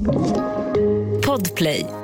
[0.00, 1.99] Podplay.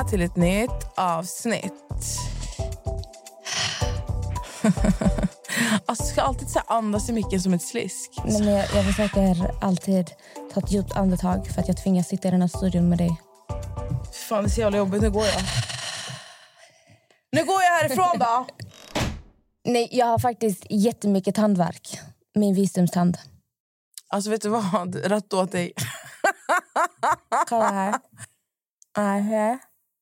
[0.00, 1.72] Välkomna till ett nytt avsnitt.
[5.86, 8.10] alltså, ska alltid så andas i micken som ett slisk.
[8.24, 10.10] Nej, men jag, jag försöker alltid
[10.54, 13.20] ta ett djupt andetag för att jag tvingas sitta i den här studion med dig.
[14.28, 15.02] Fan, det är så jävla jobbigt.
[15.02, 15.42] Nu går jag.
[17.32, 18.46] Nu går jag härifrån då!
[19.64, 22.00] Nej, jag har faktiskt jättemycket tandvärk.
[22.34, 23.18] Min visdomstand.
[24.08, 24.94] Alltså vet du vad?
[24.94, 25.72] Rätt åt dig.
[27.48, 27.94] Kolla här.
[28.98, 29.58] Aha.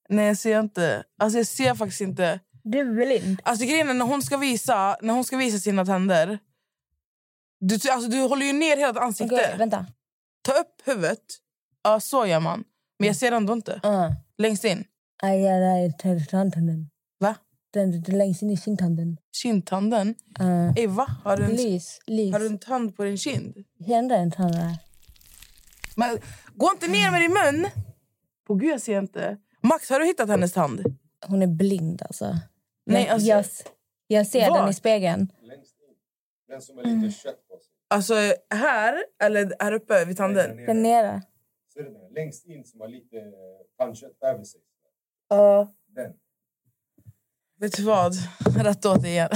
[0.09, 1.05] Nej, jag ser inte.
[1.19, 2.41] Alltså jag ser faktiskt inte.
[2.63, 3.41] Du är blind.
[3.45, 6.39] Alltså grejen är när hon ska visa, när hon ska visa sina tänder.
[7.61, 9.35] Du, alltså, du håller ju ner hela ditt ansikte.
[9.35, 9.87] Okej, vänta.
[10.43, 11.25] Ta upp huvudet.
[11.83, 12.65] Ja, så gör man.
[12.99, 13.81] Men jag ser ändå inte.
[13.85, 14.11] Uh.
[14.39, 14.85] Längst in.
[15.23, 15.97] Aj, aj,
[16.31, 16.91] tandtanden.
[17.19, 17.35] Va?
[17.71, 19.17] Den, den längst in i kindtanden.
[19.33, 20.15] Kindtanden?
[20.41, 20.73] Uh.
[20.77, 21.07] Ey, va?
[21.25, 22.33] Har du, en, Lys, lys.
[22.33, 23.65] har du en tand på din kind?
[23.87, 24.77] Händer en tand där.
[25.97, 26.19] Men,
[26.55, 27.71] gå inte ner med din mun!
[28.47, 29.37] På gud, jag ser inte.
[29.63, 30.99] Max, har du hittat hennes tand?
[31.27, 32.37] Hon är blind alltså.
[32.87, 33.45] Nej, jag, alltså- jag,
[34.07, 34.61] jag ser Var?
[34.61, 35.33] den i spegeln.
[36.49, 37.73] Den som har lite kött på sig.
[37.91, 38.15] Alltså
[38.51, 40.57] här, eller här uppe vid tanden?
[40.57, 41.23] Nej, Den nere.
[41.75, 42.13] Ser du den?
[42.15, 43.23] Längst in som har lite eh,
[43.79, 44.61] tandkött över sig.
[45.29, 45.73] Ja.
[45.95, 46.13] Den.
[47.61, 48.15] Vet du vad?
[48.57, 49.31] Rätt åt dig igen.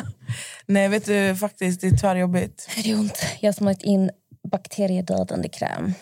[0.66, 2.68] Nej, vet du faktiskt, det är tvärjobbigt.
[2.84, 3.18] Det är ont.
[3.40, 4.10] Jag har smörjt in
[4.50, 5.92] bakteriedödande kräm.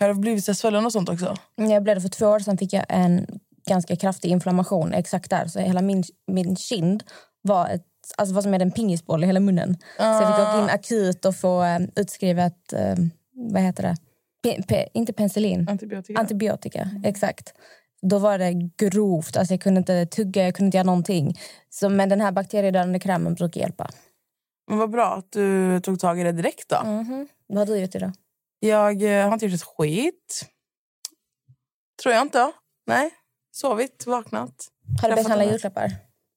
[0.00, 1.36] Har du blivit så svullen och sånt också?
[1.56, 3.26] När jag blev det för två år sedan fick jag en
[3.68, 5.46] ganska kraftig inflammation exakt där.
[5.46, 7.02] Så hela min, min kind
[7.42, 7.86] var, ett,
[8.16, 9.76] alltså var som en pingisboll i hela munnen.
[9.96, 12.94] Så jag fick åka in akut och få eh, utskrivet, eh,
[13.32, 13.96] vad heter det?
[14.42, 16.20] Pe, pe, inte penicillin, Antibiotika?
[16.20, 16.90] antibiotika.
[17.04, 17.54] Exakt.
[18.02, 19.36] Då var det grovt.
[19.36, 21.38] Alltså jag kunde inte tugga, jag kunde inte göra någonting.
[21.70, 23.90] Så, men den här bakteriedödande krämen brukar hjälpa.
[24.68, 26.90] Men vad bra att du tog tag i det direkt då.
[26.90, 27.28] Mhm.
[27.46, 28.12] Vad har du gjort idag?
[28.64, 30.48] Jag eh, har inte gjort ett skit.
[32.02, 32.52] Tror jag inte.
[32.86, 33.10] Nej.
[33.52, 34.68] Sovit, vaknat.
[35.02, 35.92] Har du börjat handla julklappar?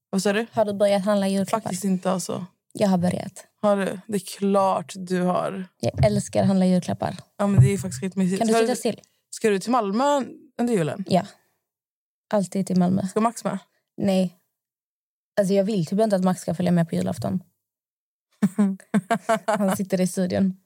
[0.10, 0.46] Vad sa du?
[0.52, 1.64] Har du börjat handla julklappar?
[1.64, 2.46] Faktiskt inte alltså.
[2.74, 3.48] Jag har börjat.
[3.62, 4.00] Har du?
[4.08, 5.66] Det är klart du har.
[5.80, 7.16] Jag älskar att handla julklappar.
[7.38, 8.40] Ja, men det är faktiskt skitmysigt.
[8.40, 9.02] Kan du sitta still?
[9.30, 10.24] Ska du till Malmö
[10.60, 11.06] under julen?
[11.08, 11.28] Ja.
[12.34, 13.08] Alltid till Malmö.
[13.08, 13.60] Ska Max med?
[13.98, 14.38] Nej.
[15.40, 17.44] Alltså jag vill typ inte att Max ska följa med på julafton.
[19.46, 20.58] Han sitter i studion.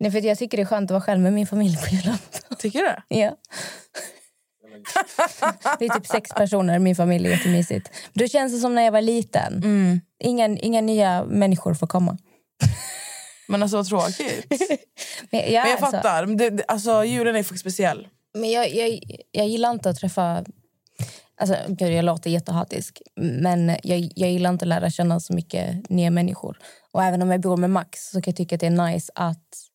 [0.00, 2.56] Nej, för jag tycker det är skönt att vara själv med min familj på julafton.
[2.58, 3.02] Tycker du det?
[3.20, 3.36] Ja.
[5.78, 7.26] Det är typ sex personer i min familj.
[7.26, 7.90] Är jättemysigt.
[8.12, 9.54] Då känns det som när jag var liten.
[9.56, 10.00] Mm.
[10.24, 12.18] Inga, inga nya människor får komma.
[13.48, 14.46] Men alltså vad tråkigt.
[15.30, 16.26] Men jag, Men jag är så- fattar.
[16.26, 18.08] Det, det, alltså, julen är faktiskt speciell.
[18.34, 19.00] Men jag, jag,
[19.32, 20.44] jag gillar inte att träffa...
[21.40, 25.90] Alltså, gud, jag låter jättehatisk, men jag, jag gillar inte att lära känna så mycket
[25.90, 26.58] nya människor.
[26.92, 29.12] Och även om jag bor med Max så kan jag tycka att det är nice
[29.14, 29.67] att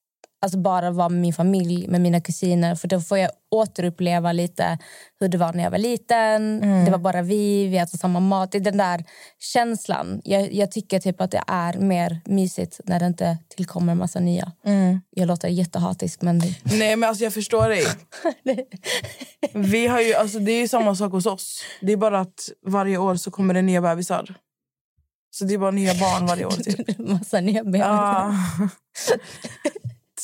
[0.43, 2.75] alltså bara vara med min familj, med mina kusiner.
[2.75, 4.77] För då får jag återuppleva lite
[5.19, 6.59] hur det var när jag var liten.
[6.85, 8.51] Det var bara vi, vi åt samma mat.
[8.51, 9.05] Det är den där
[9.39, 10.21] känslan.
[10.23, 14.19] Jag, jag tycker typ att det är mer mysigt när det inte tillkommer en massa
[14.19, 14.51] nya.
[15.09, 16.37] Jag låter jättehatisk, men...
[16.63, 17.83] Nej men alltså jag förstår dig.
[19.53, 21.63] Vi har ju, alltså, det är ju samma sak hos oss.
[21.81, 24.35] Det är bara att varje år så kommer det nya bebisar.
[25.31, 26.97] Så det är bara nya barn varje år typ.
[27.09, 27.87] massa nya bebisar.
[27.87, 28.35] Ja.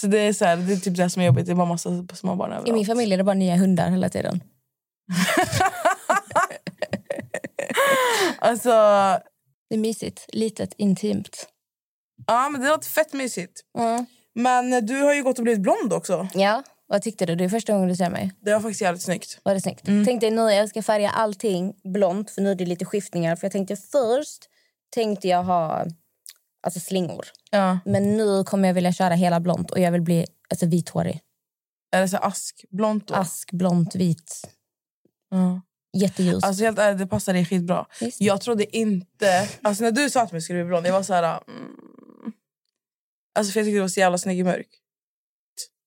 [0.02, 1.46] Så det är, så här, det är typ det som är jobbigt.
[1.46, 2.74] Det är bara massa små barn I överallt.
[2.74, 4.44] min familj är det bara nya hundar hela tiden.
[8.40, 8.70] Alltså,
[9.70, 11.48] Det är mysigt, litet, intimt.
[12.28, 13.62] ja men det låter fett mysigt.
[13.78, 14.06] Mm.
[14.36, 16.28] Men du har ju gått och blivit blond också.
[16.34, 17.36] Ja, vad tyckte du?
[17.36, 18.32] Det är första gången du ser mig.
[18.42, 19.40] Det var faktiskt jävligt snyggt.
[19.44, 19.86] Var det snyggt?
[19.86, 23.36] Tänkte nu jag ska färga allting blont för nu är det lite skiftningar.
[23.36, 24.50] För jag tänkte först
[24.94, 25.86] tänkte jag ha
[26.62, 27.26] alltså slingor.
[27.52, 27.80] Ja.
[27.86, 31.22] Men nu kommer jag vilja köra hela blont och jag vill bli alltså, vithårig.
[31.92, 33.14] Är det så askblont då?
[33.14, 34.50] Ask, blont, vit.
[35.30, 35.62] Ja.
[35.98, 36.44] Jätteljus.
[36.44, 37.86] Alltså helt ärligt, det passar dig skitbra.
[38.02, 38.22] Visst.
[38.22, 39.48] Jag trodde inte...
[39.62, 41.24] Alltså när du sa att jag skulle bli blond, jag var så här...
[41.24, 42.34] Mm,
[43.40, 44.74] alltså för jag tyckte det var så jävla snygg i mörkt.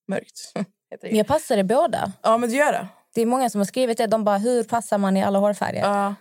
[0.08, 0.52] Mörkt.
[1.02, 2.12] Men jag passar i båda.
[2.22, 2.88] Ja men du gör det.
[3.14, 4.06] Det är många som har skrivit det.
[4.06, 5.80] De bara, hur passar man i alla hårfärger?
[5.80, 6.14] Ja.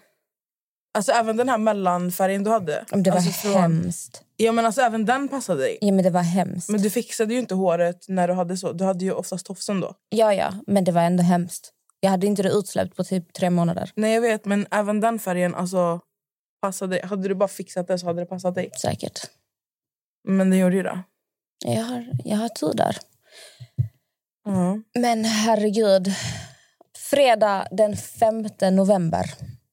[0.93, 2.85] Alltså även den här mellanfärgen du hade.
[2.91, 4.23] Men Det var alltså, från- hemskt.
[4.37, 5.77] Ja men alltså även den passade dig.
[5.81, 6.69] Ja, men det var hemskt.
[6.69, 8.73] Men du fixade ju inte håret när du hade så.
[8.73, 9.95] Du hade ju oftast tofsen då.
[10.09, 11.73] Ja, ja, men det var ändå hemskt.
[11.99, 13.91] Jag hade inte det utsläppt på typ tre månader.
[13.95, 15.99] Nej jag vet men även den färgen alltså
[16.61, 17.05] passade.
[17.05, 18.69] Hade du bara fixat det så hade det passat dig.
[18.81, 19.19] Säkert.
[20.27, 20.99] Men det gjorde ju det.
[21.65, 22.97] Jag har, jag har tur där.
[24.45, 24.79] Ja.
[24.99, 26.13] Men herregud.
[26.97, 29.25] Fredag den 5 november.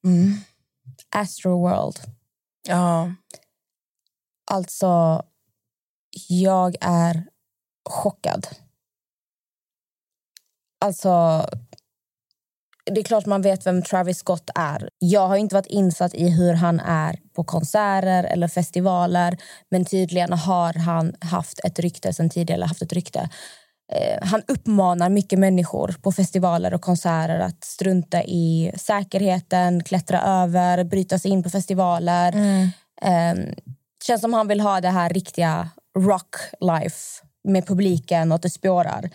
[0.04, 0.32] Mm.
[1.16, 1.96] Astroworld.
[2.68, 3.12] Ja.
[4.50, 5.22] Alltså,
[6.28, 7.26] jag är
[7.90, 8.48] chockad.
[10.84, 11.44] Alltså,
[12.90, 14.90] det är klart man vet vem Travis Scott är.
[14.98, 19.38] Jag har inte varit insatt i hur han är på konserter eller festivaler
[19.70, 22.64] men tydligen har han haft ett rykte sen tidigare.
[22.64, 23.30] Haft ett rykte.
[23.92, 30.84] Eh, han uppmanar mycket människor på festivaler och konserter att strunta i säkerheten, klättra över,
[30.84, 32.32] bryta sig in på festivaler.
[33.02, 33.34] Eh,
[34.06, 35.68] känns som han vill ha det här riktiga
[35.98, 39.10] rock life med publiken och att det spårar.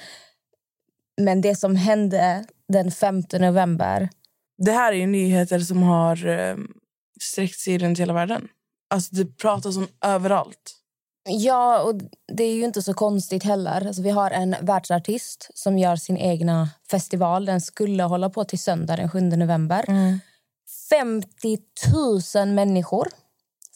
[1.22, 4.10] Men det som hände den 5 november...
[4.58, 6.56] Det här är nyheter som har eh,
[7.22, 8.48] sträckt sig runt hela världen.
[8.90, 10.83] Alltså det pratas om överallt.
[11.30, 11.96] Ja, och
[12.34, 13.88] det är ju inte så konstigt heller.
[13.88, 17.46] Alltså, vi har en världsartist som gör sin egna festival.
[17.46, 19.86] Den skulle hålla på till söndag den 7 november.
[20.90, 21.58] 50
[22.36, 23.08] 000 människor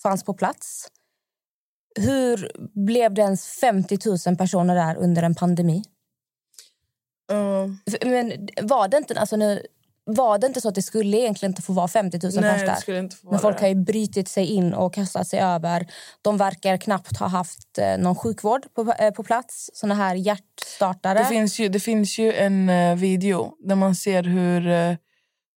[0.03, 0.87] fanns på plats.
[1.99, 2.51] Hur
[2.85, 3.97] blev det ens 50
[4.27, 5.83] 000 personer där under en pandemi?
[7.27, 7.67] Ja.
[8.05, 9.65] Men var det inte, alltså nu,
[10.09, 12.85] var det inte så att det skulle egentligen inte få vara 50 000 Nej, pers
[12.85, 13.09] där?
[13.31, 13.63] Men folk det.
[13.63, 15.87] har ju brytit sig in och kastat sig över.
[16.21, 19.69] De verkar knappt ha haft eh, någon sjukvård på, eh, på plats.
[19.73, 21.19] Såna här hjärtstartare.
[21.19, 24.97] Det finns, ju, det finns ju en eh, video där man ser hur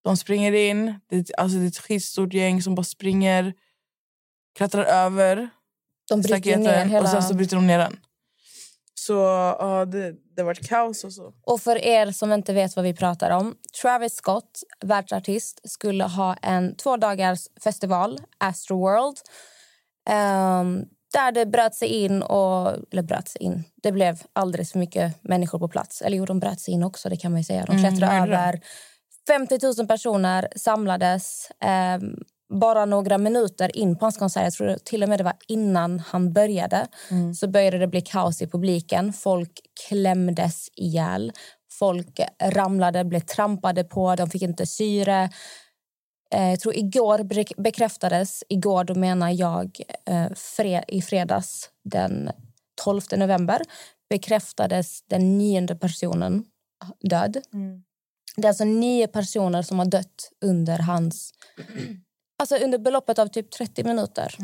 [0.04, 1.00] de springer in.
[1.10, 3.54] Det, alltså det är ett skitstort gäng som bara springer,
[4.58, 5.50] klättrar över
[6.10, 7.04] de bryter ner hela...
[7.04, 8.00] och sen så bryter de ner den.
[9.10, 9.14] Så
[9.60, 11.34] ja, det, det har varit kaos och så.
[11.46, 13.56] Och för er som inte vet vad vi pratar om.
[13.82, 19.18] Travis Scott, världsartist, skulle ha en två dagars festival, Astroworld.
[20.10, 22.68] ehm, där det bröt sig in och...
[22.92, 23.64] Eller bröt sig in.
[23.84, 26.02] Det blev alldeles för mycket människor på plats.
[26.02, 27.66] Eller jo, de bröt sig in också, det kan man ju säga.
[27.66, 28.38] De Mm, klättrade det?
[28.38, 28.60] över.
[29.28, 32.16] 50 000 personer samlades ehm,
[32.50, 34.44] bara några minuter in på hans konsert.
[34.44, 36.88] Jag tror till och med det var innan han började.
[37.36, 39.14] Så började det bli kaos i publiken.
[39.14, 41.32] Folk klämdes ihjäl.
[41.72, 45.30] Folk ramlade, blev trampade på, de fick inte syre.
[46.34, 47.24] Eh, jag tror igår
[47.62, 52.32] bekräftades, igår då menar jag eh, i fredags den
[52.84, 53.62] 12 november
[54.10, 56.46] bekräftades den nionde personen
[57.10, 57.38] död.
[58.36, 61.34] Det är alltså nio personer som har dött under hans...
[62.40, 64.36] Alltså under beloppet av typ 30 minuter.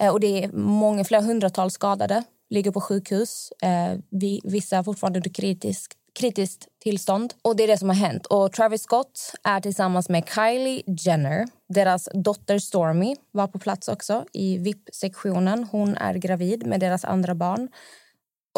[0.00, 2.24] Eh, och det är många, flera hundratals skadade.
[2.50, 3.52] Ligger på sjukhus.
[3.62, 7.34] Eh, vi, vissa är fortfarande under kritisk, kritiskt tillstånd.
[7.42, 8.26] Och det är det som har hänt.
[8.26, 11.46] Och Travis Scott är tillsammans med Kylie Jenner.
[11.68, 15.64] Deras dotter Stormy var på plats också i VIP-sektionen.
[15.64, 17.68] Hon är gravid med deras andra barn.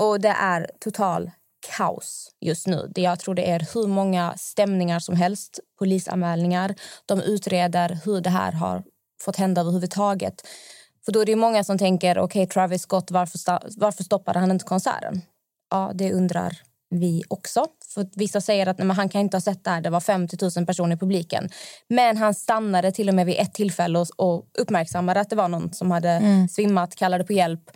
[0.01, 1.31] Och det är total
[1.77, 2.91] kaos just nu.
[2.95, 6.75] Det- Jag tror det är hur många stämningar som helst, polisanmälningar.
[7.07, 8.83] De utreder hur det här har
[9.25, 10.35] fått hända överhuvudtaget.
[11.05, 13.41] För då är det många som tänker, okej Travis Scott, varför,
[13.81, 15.23] varför stoppade han inte konserten?
[15.71, 16.59] Ja, det undrar
[16.91, 17.67] vi också.
[17.95, 19.81] För vissa säger att nej, han kan inte ha sett det här.
[19.81, 21.49] Det var 50 000 personer i publiken.
[21.89, 25.49] Men han stannade till och med vid ett tillfälle och, och uppmärksammade att det var
[25.49, 26.17] någon som hade
[26.51, 27.71] svimmat, kallade på hjälp.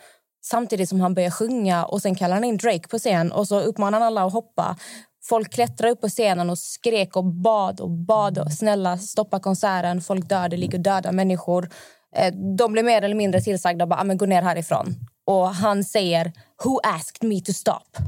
[0.44, 3.60] Samtidigt som han började sjunga och sen kallade han in Drake på scen och så
[3.60, 4.76] uppmanade han alla att hoppa.
[5.24, 8.38] Folk klättrade upp på scenen och skrek och bad och bad.
[8.38, 10.00] Och, Snälla, stoppa konserten.
[10.00, 11.70] Folk dör, det ligger döda människor.
[12.16, 14.94] Eh, De blev mer eller mindre tillsagda bara, "Ah, men gå ner härifrån.
[15.26, 16.32] Och han säger,
[16.64, 17.98] who asked me to stop?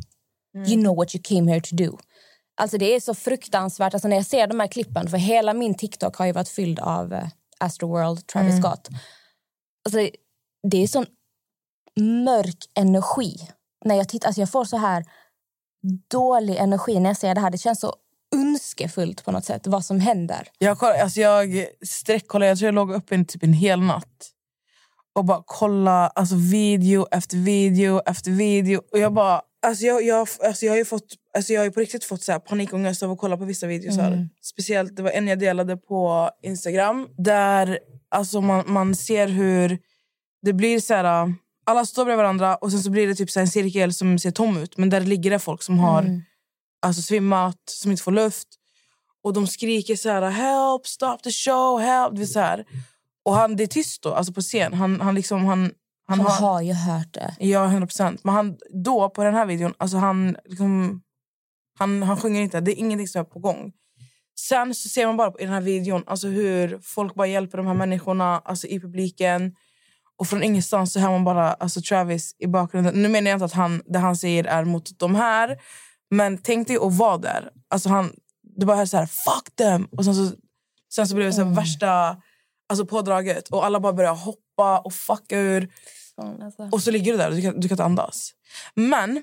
[0.66, 1.98] You know what you came here to do.
[2.60, 3.94] Alltså det är så fruktansvärt.
[3.94, 6.80] Alltså när jag ser de här klippen, för hela min TikTok har ju varit fylld
[6.80, 7.28] av eh,
[7.60, 8.88] Astroworld, Travis Scott.
[9.84, 9.98] Alltså,
[10.70, 11.06] det är sån
[12.00, 13.48] mörk energi.
[13.84, 15.04] När jag tittar, alltså jag får så här
[16.10, 17.50] dålig energi när jag ser det här.
[17.50, 17.94] Det känns så
[18.34, 20.48] ondskefullt på något sätt, vad som händer.
[20.58, 24.32] Jag, koll, alltså jag sträckkollade, jag tror jag låg uppe en, typ en hel natt.
[25.14, 28.82] Och bara kolla alltså video efter video efter video.
[28.92, 29.42] Och jag bara...
[29.66, 32.22] Alltså jag, jag, alltså jag har ju fått, alltså jag har ju på riktigt fått
[32.22, 33.96] så här panikångest av att kolla på vissa videos.
[33.96, 34.28] Här.
[34.42, 37.08] Speciellt, det var en jag delade på Instagram.
[37.18, 39.78] Där alltså man, man ser hur
[40.42, 41.34] det blir så här...
[41.66, 44.30] Alla står bredvid varandra och sen så blir det typ så en cirkel som ser
[44.30, 44.76] tom ut.
[44.76, 46.22] Men där ligger det folk som har
[46.82, 48.48] alltså svimmat, som inte får luft.
[49.22, 52.16] Och de skriker så här, help, stop the show, help.
[52.16, 52.64] Det så här.
[53.24, 54.74] Och han, det är tyst då, alltså på scen.
[54.74, 55.72] Han, han, liksom, han,
[56.06, 56.40] han, Han har...
[56.40, 57.36] har ju hört det.
[57.38, 58.24] Ja, 100 procent.
[58.24, 61.02] Men han, då, på den här videon, alltså han, liksom,
[61.78, 62.60] han, han sjunger inte.
[62.60, 63.72] Det är ingenting som är på gång.
[64.38, 67.66] Sen så ser man bara i den här videon alltså hur folk bara hjälper de
[67.66, 69.56] här människorna alltså i publiken.
[70.18, 73.02] Och från ingenstans så hör man bara alltså Travis i bakgrunden.
[73.02, 75.56] Nu menar jag inte att han, det han säger är mot de här.
[76.10, 77.50] Men tänk dig att vara där.
[77.68, 78.12] Alltså han,
[78.58, 79.84] det bara hör så här, fuck them!
[79.84, 80.36] Och sen så,
[80.94, 82.16] sen så blev det så här värsta
[82.68, 83.48] alltså pådraget.
[83.48, 85.72] Och alla bara börjar hoppa och fucka ur.
[86.16, 86.68] Alltså.
[86.72, 88.30] Och så ligger du där och du kan, du kan inte andas.
[88.74, 89.22] Men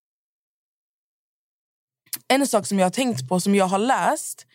[2.33, 4.45] En sak som jag har tänkt på, som jag har läst...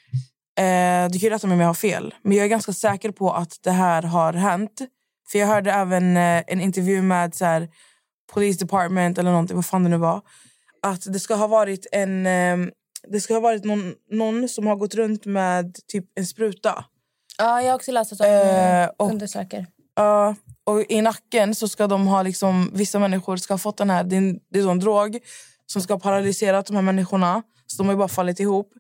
[0.59, 3.33] Eh, du kan rätta mig om jag har fel, men jag är ganska säker på
[3.33, 4.81] att det här har hänt.
[5.31, 7.69] För Jag hörde även eh, en intervju med så här,
[8.33, 10.21] Police Department eller någonting, vad fan det nu var.
[10.83, 12.27] Att det ska ha varit en...
[12.27, 12.57] Eh,
[13.09, 16.85] det ska ha varit någon, någon som har gått runt med typ en spruta.
[17.39, 19.67] Ja, jag har också läst att de Eh, eh, och- undersöker.
[19.97, 23.91] Ja, och i nacken så ska de ha liksom, vissa människor ska ha fått den
[23.91, 25.19] här, det är en, det är en drog
[25.67, 27.43] som ska ha paralyserat de här människorna.
[27.67, 28.73] Så de har ju bara fallit ihop.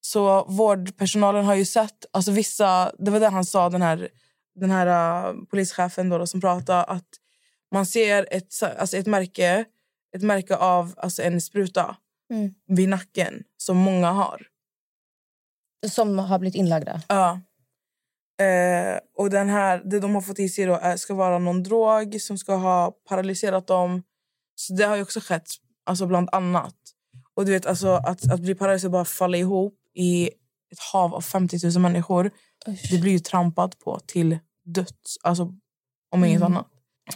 [0.00, 4.08] Så vårdpersonalen har ju sett, alltså vissa, det var det han sa den här,
[4.54, 4.86] den här
[5.28, 7.08] uh, polischefen då, då, som pratade att
[7.72, 9.64] man ser ett, alltså ett märke,
[10.16, 11.96] ett märke av alltså en spruta
[12.30, 12.54] Mm.
[12.66, 14.46] vid nacken som många har.
[15.90, 17.02] Som har blivit inlagda.
[17.08, 17.40] Ja.
[18.44, 21.62] Eh, och den här, det de har fått i sig då är, ska vara någon
[21.62, 24.02] drog som ska ha paralyserat dem.
[24.54, 25.50] Så det har ju också skett,
[25.84, 26.76] alltså bland annat.
[27.38, 30.26] Och du vet, alltså, att, att bli paralyserad och bara falla ihop i
[30.72, 32.30] ett hav av 50 000 människor.
[32.90, 35.52] Det blir ju trampat på till döds, alltså
[36.10, 36.66] om inget annat.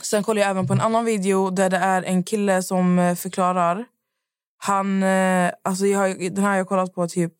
[0.02, 3.14] Sen kollar jag även på en annan video där det är en kille som eh,
[3.14, 3.84] förklarar.
[4.56, 7.32] Han, eh, alltså jag, den här har jag kollat på typ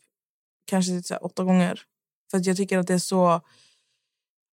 [0.66, 1.80] kanske så här åtta gånger.
[2.30, 3.40] För att jag tycker att det är så...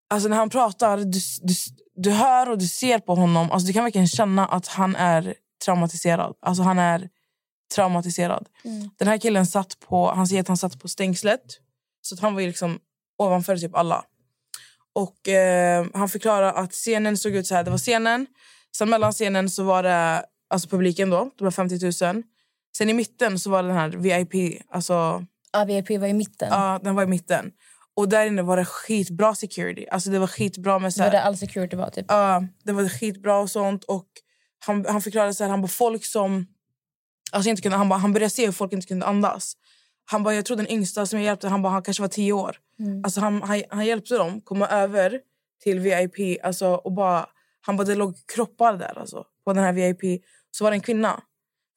[0.09, 1.53] Alltså när han pratar, du, du,
[1.95, 3.51] du hör och du ser på honom.
[3.51, 6.35] Alltså du kan verkligen känna att han är traumatiserad.
[6.41, 7.09] Alltså han är
[7.75, 8.49] traumatiserad.
[8.97, 11.41] Den här killen satt på, han säger att han satt på stängslet.
[12.01, 12.79] Så att han var ju liksom
[13.17, 14.03] ovanför typ alla.
[14.93, 17.63] Och eh, han förklarar att scenen såg ut så här.
[17.63, 18.27] Det var scenen.
[18.77, 21.31] Sen mellan scenen så var det alltså publiken då.
[21.37, 22.23] Det var 50 000.
[22.77, 24.61] Sen i mitten så var den här VIP.
[24.69, 26.47] Alltså Ja, VIP var i mitten.
[26.51, 27.51] Ja, den var i mitten.
[27.95, 29.85] Och där inne var det skitbra security.
[29.91, 31.89] Alltså det var skitbra med så Det var här, det all security var.
[31.89, 32.05] Typ.
[32.07, 33.83] Ja, det var skitbra och sånt.
[33.83, 34.07] Och
[34.65, 36.47] han, han förklarade så här, han bara folk som...
[37.31, 39.53] Alltså inte kunde, han, bara, han började se hur folk inte kunde andas.
[40.05, 42.33] Han bara, jag tror den yngsta som jag hjälpte, han, bara, han kanske var tio
[42.33, 42.57] år.
[43.03, 45.21] Alltså han, han, han hjälpte dem komma över
[45.63, 46.45] till VIP.
[46.45, 47.29] Alltså, och bara,
[47.61, 50.23] han bara, det låg kroppar där alltså, på den här VIP.
[50.51, 51.23] Så var det en kvinna.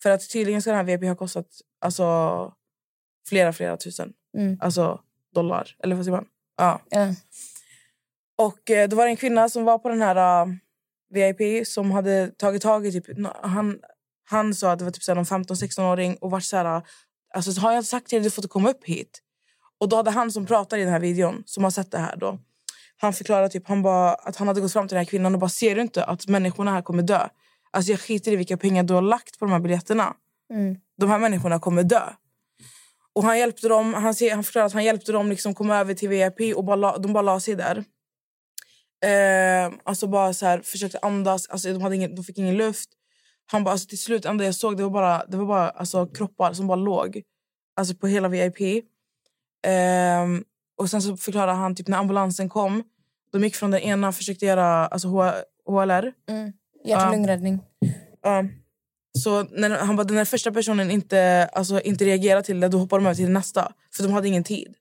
[0.03, 1.47] För att tydligen ska den här VIP ha kostat
[1.81, 2.53] alltså,
[3.29, 4.13] flera, flera tusen.
[4.37, 4.59] Mm.
[4.61, 5.01] Alltså
[5.35, 5.77] dollar.
[5.79, 6.27] Eller vad säger man?
[6.57, 6.81] Ja.
[6.91, 7.15] Ja.
[8.39, 10.55] Och eh, då var det en kvinna som var på den här uh,
[11.11, 12.93] VIP som hade tagit tag i...
[12.93, 13.05] Typ,
[13.43, 13.81] han,
[14.33, 16.83] han sa att det var typ så här någon 15-16-åring och varit så här...
[17.35, 19.23] Alltså, så har jag sagt till dig du får inte komma upp hit?
[19.81, 22.17] Och då hade han som pratar i den här videon, som har sett det här
[22.17, 22.39] då.
[22.97, 25.41] Han förklarade typ, han bara, att han hade gått fram till den här kvinnan och
[25.41, 27.29] bara ser du inte att människorna här kommer dö?
[27.71, 30.15] Alltså jag skiter i vilka pengar du har lagt på de här biljetterna.
[30.53, 30.77] Mm.
[30.99, 32.03] De här människorna kommer dö.
[33.15, 36.09] Och han hjälpte dem, han, han förklarade att han hjälpte dem liksom komma över till
[36.09, 37.85] VIP och bara la, de bara la sig där.
[39.05, 42.91] Eh, alltså bara så här, försökte andas, alltså de, hade ingen, de fick ingen luft.
[43.47, 46.07] Han bara, alltså till slut, enda jag såg det var bara, det var bara alltså,
[46.07, 47.23] kroppar som bara låg.
[47.77, 48.85] Alltså på hela VIP.
[49.67, 50.45] Ehm,
[50.79, 52.83] och sen så förklarade han typ när ambulansen kom.
[53.33, 55.09] De gick från den ena försökte göra alltså,
[55.67, 56.13] HLR.
[56.29, 56.53] Mm.
[56.85, 57.11] Hjärt och Ja.
[57.11, 57.61] lungräddning.
[58.23, 58.45] Ja.
[59.19, 62.99] Så när, han bara, när första personen inte, alltså, inte reagerar till det, då hoppar
[62.99, 63.73] de över till nästa.
[63.97, 64.75] För de hade ingen tid.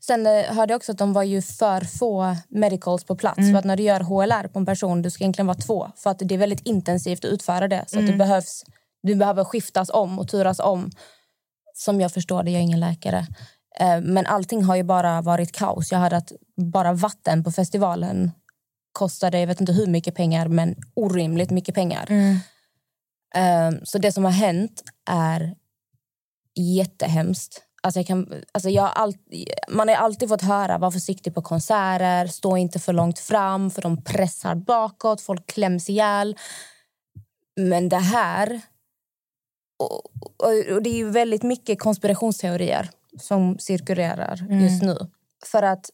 [0.00, 3.38] Sen eh, hörde jag också att de var ju för få medicals på plats.
[3.38, 3.52] Mm.
[3.52, 5.90] För att när du gör HLR på en person, du ska egentligen vara två.
[5.96, 7.84] För att det är väldigt intensivt att utföra det.
[7.86, 8.12] Så att Mm.
[8.12, 8.64] det behövs,
[9.02, 10.90] du behöver skiftas om och turas om.
[11.74, 13.26] Som jag förstår det, jag är ingen läkare.
[13.80, 15.92] Eh, Men allting har ju bara varit kaos.
[15.92, 18.30] Jag hörde att bara vatten på festivalen
[18.92, 22.06] kostade, jag vet inte hur mycket pengar, men orimligt mycket pengar.
[23.34, 25.54] Eh, Så det som har hänt är
[26.54, 27.62] jättehemskt.
[27.82, 29.14] Alltså jag kan, alltså jag all,
[29.68, 33.82] man har alltid fått höra var försiktig på konserter, stå inte för långt fram för
[33.82, 36.36] de pressar bakåt, folk kläms ihjäl.
[37.56, 38.60] Men det här...
[39.78, 39.94] Och,
[40.38, 44.96] och, och det är ju väldigt mycket konspirationsteorier som cirkulerar just nu.
[45.46, 45.90] För att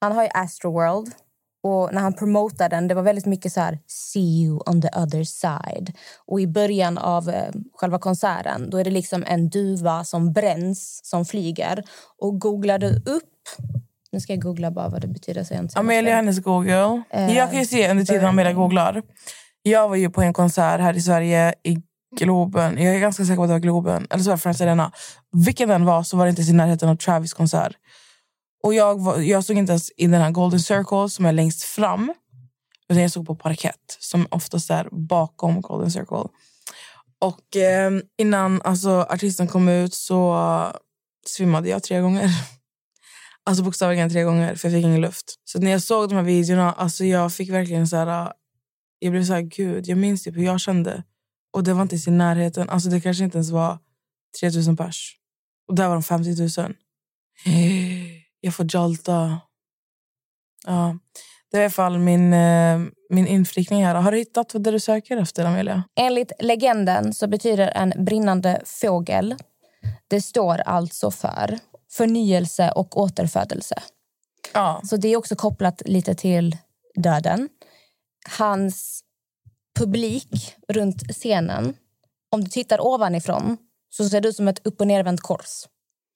[0.00, 1.14] han har ju Astroworld
[1.62, 4.88] och när han promotar den, det var väldigt mycket så här see you on the
[4.88, 5.96] other side.
[6.26, 11.00] Och i början av eh, själva konserten, då är det liksom en duva som bränns
[11.04, 11.84] som flyger
[12.18, 13.34] och googlar du upp
[14.12, 17.02] nu ska jag googla bara vad det betyder så jag Amelia hennes Google.
[17.10, 19.02] Eh, jag kan ju se under tiden Amelia googlar.
[19.62, 21.76] Jag var ju på en konsert här i Sverige i
[22.16, 22.82] Globen.
[22.82, 24.06] Jag är ganska säker på att det var Globen.
[24.10, 24.92] Eller så var det Friends Arena.
[25.32, 27.72] Vilken den var så var det inte i närheten av Travis konsert.
[28.62, 31.62] Och jag, var, jag stod inte ens i den här Golden Circle som är längst
[31.62, 32.14] fram.
[32.88, 36.24] Utan jag stod på parkett som oftast är bakom Golden Circle.
[37.20, 40.36] Och eh, innan alltså, artisten kom ut så
[41.26, 42.30] svimmade jag tre gånger.
[43.44, 45.34] Alltså bokstavligen tre gånger, för jag fick ingen luft.
[45.44, 48.32] Så när jag såg de här videorna, alltså jag fick verkligen så här...
[48.98, 51.02] Jag blev så här, gud, jag minns typ hur jag kände.
[51.52, 52.68] Och det var inte ens i närheten.
[52.68, 53.78] Alltså det kanske inte ens var
[54.40, 55.16] 3000 pers.
[55.68, 56.74] Och där var de 50 000.
[58.40, 59.40] Jag får jalta.
[60.66, 60.98] Ja.
[61.50, 62.78] Det är i alla fall min, eh,
[63.10, 63.94] min inflikning här.
[63.94, 65.82] Har du hittat vad du söker efter, Amelia?
[66.00, 69.36] Enligt legenden så betyder en brinnande fågel
[70.08, 71.58] det står alltså för
[71.90, 73.82] förnyelse och återfödelse.
[74.54, 74.80] Ja.
[74.84, 76.56] Så det är också kopplat lite till
[76.94, 77.48] döden.
[78.38, 79.00] Hans
[79.78, 81.74] publik runt scenen,
[82.30, 83.56] om du tittar ovanifrån
[83.90, 85.64] så ser det ut som ett upp och nervänt kors.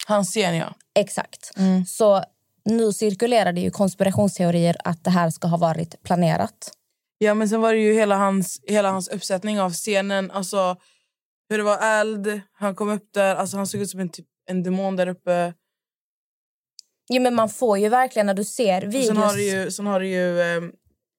[0.06, 0.75] Hans scen, ja.
[0.94, 1.52] Exakt.
[1.87, 2.25] Så
[2.64, 6.73] nu cirkulerar det ju konspirationsteorier att det här ska ha varit planerat.
[7.18, 10.30] Ja, men sen var det ju hela hans, hela hans uppsättning av scenen.
[10.30, 10.76] Alltså,
[11.49, 13.37] hur det var eld, han kom upp där.
[13.37, 15.54] Alltså, han såg ut som en, typ, en demon där uppe.
[17.09, 19.06] Jo, men man får ju verkligen när du ser videos...
[19.06, 20.38] sen har du ju, sen har du ju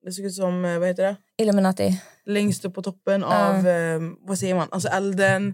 [0.06, 1.16] det såg ut som, eh, vad heter det?
[1.38, 2.02] Illuminati.
[2.26, 4.68] Längst upp på toppen av, eh, vad säger man?
[4.72, 5.54] Alltså elden.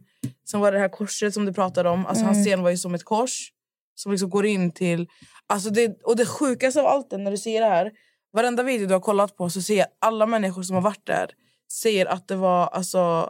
[0.51, 2.05] Sen var det här korset som du pratade om.
[2.05, 3.51] Alltså hans scen var ju som ett kors.
[3.95, 5.07] Som liksom går in till...
[5.47, 7.91] Alltså det, och det sjukaste av allt är när du ser det här.
[8.33, 11.31] Varenda video du har kollat på så ser alla människor som har varit där
[11.71, 13.29] säger att det var alltså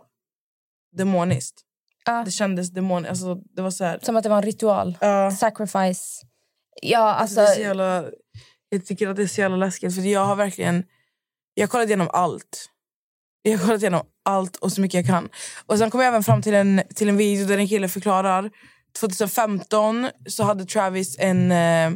[0.97, 1.61] demoniskt.
[2.05, 2.23] Ja.
[2.25, 3.09] Det kändes demoniskt.
[3.09, 3.99] Alltså, det var så här...
[4.01, 4.97] Som att det var en ritual.
[5.01, 5.31] Ja.
[5.31, 6.25] Sacrifice.
[6.81, 7.61] Ja, Alltså, alltså...
[7.61, 8.05] jävla,
[8.69, 9.95] jag tycker att det är så jävla läskigt.
[9.95, 10.83] För jag har verkligen...
[11.53, 12.69] Jag kollat igenom allt.
[13.41, 15.29] Jag har kollat igenom allt och så mycket jag kan.
[15.65, 18.51] Och Sen kom jag även fram till en, till en video där en kille förklarar.
[18.99, 21.87] 2015 så hade Travis en, eh,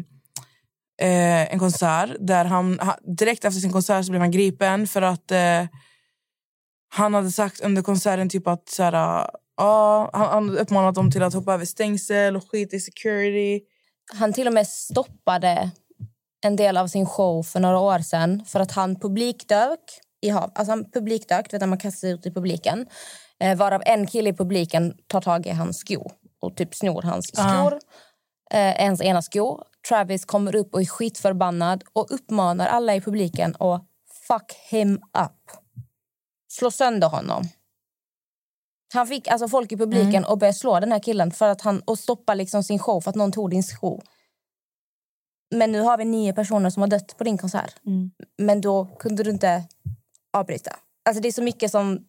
[1.02, 2.10] eh en konsert.
[2.20, 2.80] Där han,
[3.18, 5.66] direkt efter sin konsert så blev han gripen för att eh,
[6.90, 9.28] han hade sagt under konserten typ att så här,
[9.58, 13.62] ja, han, han uppmanat dem till att hoppa över stängsel och skit i security.
[14.14, 15.72] Han till och med stoppade
[16.46, 19.80] en del av sin show för några år sedan för att han publikdök
[20.24, 20.52] i hav.
[20.56, 22.86] Alltså han publikdök, du vet när man kastar sig ut i publiken.
[23.40, 27.28] Eh, varav en kille i publiken tar tag i hans sko och typ snor hans
[27.34, 27.80] skor.
[28.52, 29.64] Eh, ens ena sko.
[29.90, 33.86] Travis kommer upp och är skitförbannad och uppmanar alla i publiken att
[34.28, 35.58] fuck him up.
[36.48, 37.44] Slå sönder honom.
[38.94, 41.80] Han fick alltså folk i publiken att börja slå den här killen för att han,
[41.80, 44.02] och stoppa liksom sin show för att någon tog din sko.
[45.56, 47.76] Men nu har vi nio personer som har dött på din konsert.
[48.38, 49.64] Men då kunde du inte
[50.34, 50.76] avbryta.
[51.06, 52.06] Alltså det är så mycket som...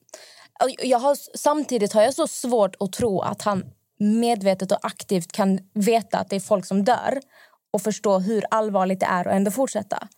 [0.82, 3.64] Jag har, samtidigt har jag så svårt att tro att han
[3.98, 7.20] medvetet och aktivt kan veta att det är folk som dör
[7.72, 10.08] och förstå hur allvarligt det är och ändå fortsätta.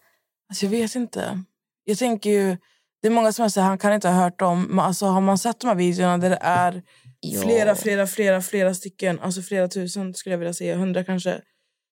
[0.48, 1.42] Alltså jag vet inte.
[1.84, 2.56] Jag tänker ju...
[3.02, 4.62] Det är många som säger han kan inte ha hört dem.
[4.62, 6.82] Men alltså, har man sett de här videorna där det är
[7.20, 7.40] Jo.
[7.40, 11.40] flera, flera, flera, flera stycken, alltså flera tusen skulle jag vilja säga, hundra kanske,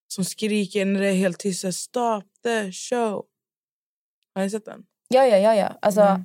[0.09, 1.74] som skriker när det är helt tyst.
[1.74, 3.24] Stop the show.
[4.35, 4.85] Har ni sett den?
[5.14, 5.55] Ja, ja, ja.
[5.55, 5.72] ja.
[5.83, 6.24] Alltså, Mm.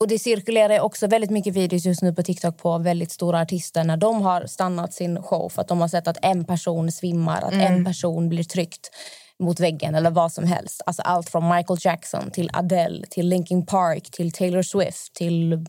[0.00, 3.84] Och det cirkulerar också väldigt mycket videos just nu på TikTok på väldigt stora artister
[3.84, 7.42] när de har stannat sin show för att de har sett att en person svimmar,
[7.42, 7.74] att Mm.
[7.74, 8.90] en person blir tryckt
[9.38, 10.82] mot väggen eller vad som helst.
[10.86, 15.66] Alltså allt från Michael Jackson till Adele, till Linkin Park, till Taylor Swift, till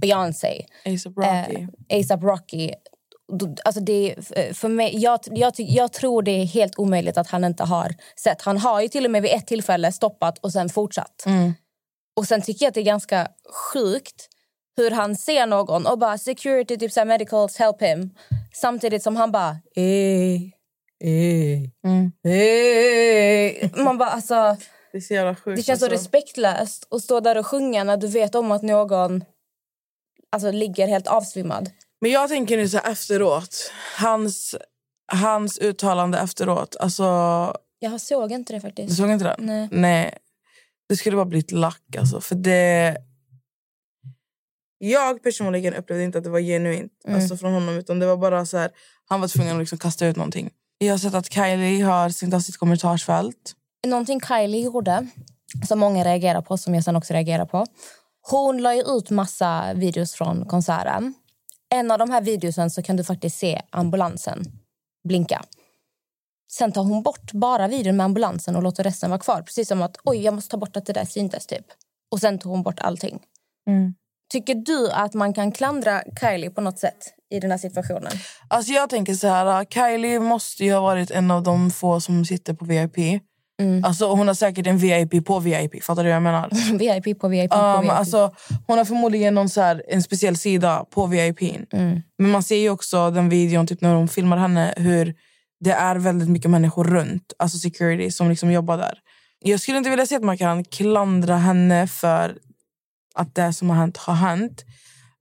[0.00, 0.66] Beyoncé.
[0.86, 1.66] ASAP Rocky.
[1.88, 2.70] Eh, ASAP Rocky.
[3.64, 4.14] Alltså det,
[4.52, 8.42] för mig, jag, jag, jag tror det är helt omöjligt att han inte har sett.
[8.42, 11.24] Han har ju till och med vid ett tillfälle stoppat och sen fortsatt.
[12.16, 13.28] Och sen tycker jag att det är ganska
[13.72, 14.28] sjukt
[14.76, 18.10] hur han ser någon och bara security, typ så här, medicals, help him.
[18.52, 19.56] Samtidigt som han bara...
[19.76, 20.42] Eh,
[21.04, 21.62] eh,
[22.32, 23.70] eh.
[23.84, 24.56] Man bara alltså...
[24.92, 25.56] Det är så jävla sjukt.
[25.56, 25.98] Det känns så alltså.
[25.98, 29.24] respektlöst att stå där och sjunga när du vet om att någon
[30.32, 31.70] alltså, ligger helt avsvimmad.
[32.00, 33.72] Men jag tänker nu så här efteråt.
[33.98, 34.56] Hans,
[35.12, 37.04] hans uttalande efteråt, alltså...
[37.78, 38.96] Jag såg inte det Du faktiskt.
[38.96, 39.36] såg inte det?
[39.38, 39.68] Nej.
[39.70, 40.18] Nej.
[40.90, 42.20] Det skulle bara blivit lack alltså.
[42.20, 42.96] För det...
[44.78, 47.20] Jag personligen upplevde inte att det var genuint Mm.
[47.20, 47.76] alltså från honom.
[47.78, 48.70] Utan det var bara så här,
[49.08, 50.50] han var tvungen att liksom kasta ut någonting.
[50.78, 53.54] Jag har sett att Kylie har stängt av sitt kommentarsfält.
[53.86, 55.06] Någonting Kylie gjorde,
[55.68, 57.66] som många reagerar på, som jag sen också reagerar på.
[58.30, 61.14] Hon la ut massa videos från konserten.
[61.74, 64.44] En av de här videosen så kan du faktiskt se ambulansen
[65.08, 65.44] blinka.
[66.52, 69.42] Sen tar hon bort bara videon med ambulansen och låter resten vara kvar.
[69.42, 71.66] Precis som att oj, jag måste ta bort att det där syntes typ.
[72.12, 73.18] Och sen tog hon bort allting.
[74.32, 78.12] Tycker du att man kan klandra Kylie på något sätt i den här situationen?
[78.48, 82.24] Alltså jag tänker så här, Kylie måste ju ha varit en av de få som
[82.24, 83.22] sitter på VIP.
[83.60, 83.84] Mm.
[83.84, 86.50] Alltså hon har säkert en VIP på VIP, fattar du vad jag menar?
[86.78, 87.90] VIP på VIP på Ja, VIP.
[87.90, 88.34] alltså,
[88.66, 91.42] hon har förmodligen någon så här, en speciell sida på VIP.
[91.72, 92.00] Mm.
[92.18, 95.14] Men man ser ju också den videon typ när de filmar henne hur
[95.60, 98.98] det är väldigt mycket människor runt, alltså security som liksom jobbar där.
[99.38, 102.38] Jag skulle inte vilja säga att man kan klandra henne för
[103.14, 104.64] att det som har hänt har hänt.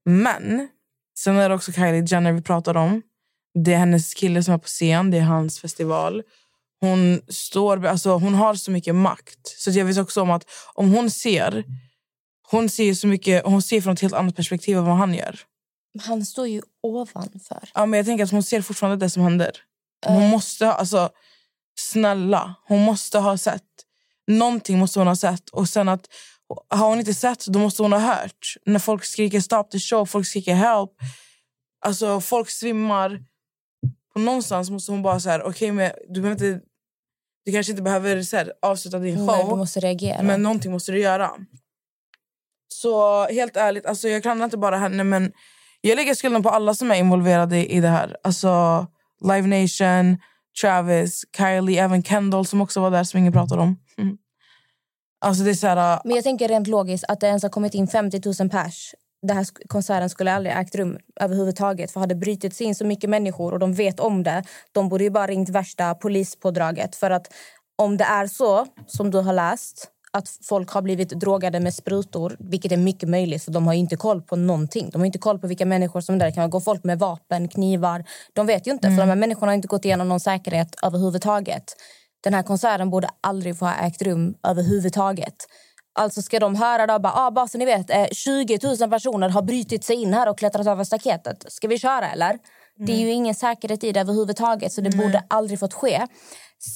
[0.06, 0.70] Men
[1.18, 3.02] sen är det också Kylie Jenner vi pratar om.
[3.64, 6.24] Det är hennes kille som är på scen, det är hans festival.
[6.82, 9.48] Hon, står, alltså hon har så mycket makt.
[9.58, 11.64] Så jag vet också om att om hon ser
[12.52, 15.40] hon ser så mycket, hon ser från ett helt annat perspektiv än vad han gör.
[16.02, 17.70] Han står ju ovanför.
[17.74, 19.52] Ja, men jag tänker att hon ser fortfarande det som händer.
[20.06, 20.30] Hon Eh.
[20.32, 21.10] måste ha, alltså,
[21.80, 23.64] snälla, hon måste ha sett.
[24.28, 25.50] Någonting måste hon ha sett.
[25.50, 26.06] Och sen att,
[26.70, 28.54] har hon inte sett, då måste hon ha hört.
[28.66, 30.92] När folk skriker stop the show, folk skriker help.
[31.86, 33.20] Alltså, folk svimmar.
[34.14, 36.66] På någonstans måste hon bara säga, okej, men du behöver inte...
[37.46, 39.50] Du kanske inte behöver så här, avsluta din Nej, show.
[39.50, 40.22] du måste reagera.
[40.24, 41.32] Men någonting måste du göra.
[42.68, 45.32] Så helt ärligt, alltså jag klandrar inte bara henne men
[45.82, 48.18] jag lägger skulden på alla som är involverade i det här.
[48.24, 48.88] Alltså
[49.24, 50.18] Live Nation,
[50.62, 53.78] Travis, Kylie, även Kendall som också var där som ingen pratar om.
[53.98, 54.18] Mm.
[55.22, 57.74] Alltså det är så här, Men jag tänker rent logiskt att det ens har kommit
[57.74, 58.96] in 50 000 pers.
[59.22, 61.92] Den här konserten skulle aldrig ägt rum överhuvudtaget.
[61.92, 62.16] För hade
[62.54, 64.44] sig in så mycket människor och de vet om det.
[64.72, 66.96] De borde ju bara ringt värsta polispådraget.
[66.96, 67.28] För att
[67.76, 72.38] om det är så, som du har läst, att folk har blivit drogade med sprutor,
[72.40, 74.90] vilket är mycket möjligt för de har inte koll på någonting.
[74.90, 76.26] De har inte koll på vilka människor som är där.
[76.26, 78.04] Det kan gå folk med vapen, knivar.
[78.34, 81.64] De vet ju inte, för de här människorna har inte gått igenom någon säkerhet överhuvudtaget.
[82.24, 85.36] Den här konserten borde aldrig få ha ägt rum överhuvudtaget.
[86.00, 89.30] Alltså ska de höra då bara, ah, bara så ni vet, eh, 20 000 personer
[89.30, 91.46] har brutit sig in här och klättrat över staketet.
[91.48, 92.38] Ska vi köra eller?
[92.86, 96.08] Det är ju ingen säkerhet i det överhuvudtaget så det borde aldrig fått ske.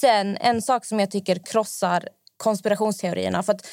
[0.01, 2.07] Sen en sak som jag tycker krossar
[2.43, 3.43] konspirationsteorierna.
[3.43, 3.65] För att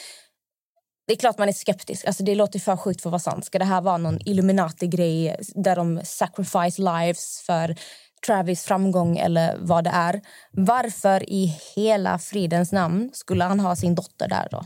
[1.07, 2.07] det är klart man är skeptisk.
[2.07, 3.45] Alltså det låter för sjukt för att vara sant.
[3.45, 7.77] Ska det här vara någon Illuminati-grej där de sacrifice lives för
[8.27, 10.21] Travis framgång eller vad det är?
[10.53, 14.65] Varför i hela fridens namn skulle han ha sin dotter där då?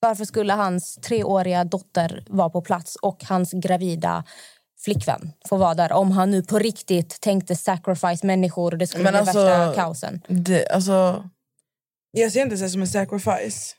[0.00, 4.24] Varför skulle hans treåriga dotter vara på plats och hans gravida
[4.84, 9.04] flickvän få vara där om han nu på riktigt tänkte sacrifice människor och det skulle
[9.04, 10.22] Men bli alltså- värsta kaosen?
[10.28, 11.24] det, alltså,
[12.10, 13.74] jag ser inte det som en sacrifice.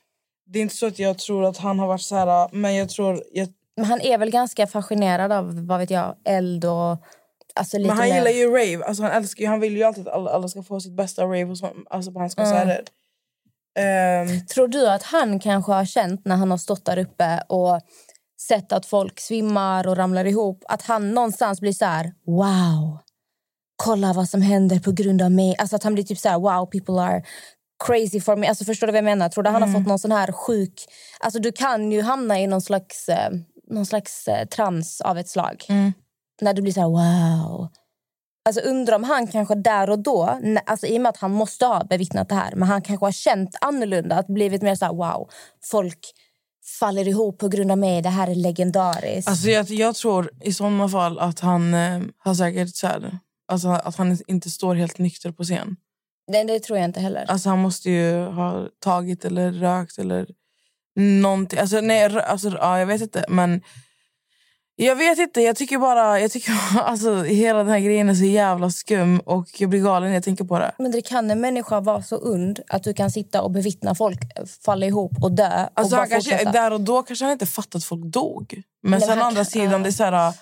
[0.46, 2.88] Det är inte så att jag tror att han har varit så här, men jag
[2.88, 3.22] tror...
[3.32, 6.96] Jag, Men han är väl ganska fascinerad av vad vet jag, eld och...
[7.54, 8.84] Alltså lite men han gillar ju rave.
[8.84, 11.44] Alltså han, älskar, han vill ju alltid att alla, alla ska få sitt bästa rave
[11.44, 12.82] hos, alltså på hans konserter.
[13.78, 17.80] Ehm, Tror du att han kanske har känt när han har stått där uppe och
[18.40, 22.98] sett att folk svimmar och ramlar ihop att han någonstans blir så här wow,
[23.76, 25.56] kolla vad som händer på grund av mig.
[25.58, 27.22] Alltså att han blir typ så här wow, people are
[27.86, 28.48] crazy for me.
[28.48, 29.28] Alltså förstår du vad jag menar?
[29.28, 30.84] Tror du han har fått någon sån här sjuk...
[31.20, 33.30] Alltså du kan ju hamna i någon slags, eh,
[33.70, 35.64] någon slags eh, trans av ett slag.
[36.40, 37.68] När du blir så här wow.
[38.44, 41.66] Alltså undrar om han kanske där och då, alltså i och med att han måste
[41.66, 44.92] ha bevittnat det här, men han kanske har känt annorlunda, att blivit mer så här
[44.92, 45.30] wow,
[45.62, 45.98] folk
[46.78, 49.28] faller ihop på grund av mig, det här är legendariskt.
[49.28, 53.68] Alltså jag, jag tror i sådana fall att han eh, har säkert så här, alltså
[53.68, 55.76] att han inte står helt nykter på scen.
[56.30, 57.24] Nej, det tror jag inte heller.
[57.30, 60.26] Alltså han måste ju ha tagit eller rökt eller
[60.96, 61.58] någonting.
[61.58, 63.24] Alltså, nej, alltså, ja, jag vet inte.
[63.28, 63.62] Men
[64.76, 65.40] jag vet inte.
[65.40, 66.20] Jag tycker bara...
[66.20, 70.08] Jag tycker, alltså, hela den här grejen är så jävla skum och jag blir galen
[70.08, 70.72] när jag tänker på det.
[70.78, 74.18] Men det kan en människa vara så und att du kan sitta och bevittna folk
[74.64, 77.74] falla ihop och dö och Alltså, bara kanske, där och då kanske han inte fattat
[77.74, 78.62] att folk dog.
[78.82, 79.78] Men Nej, sen andra kan- sidan, ja.
[79.78, 80.32] det är så här,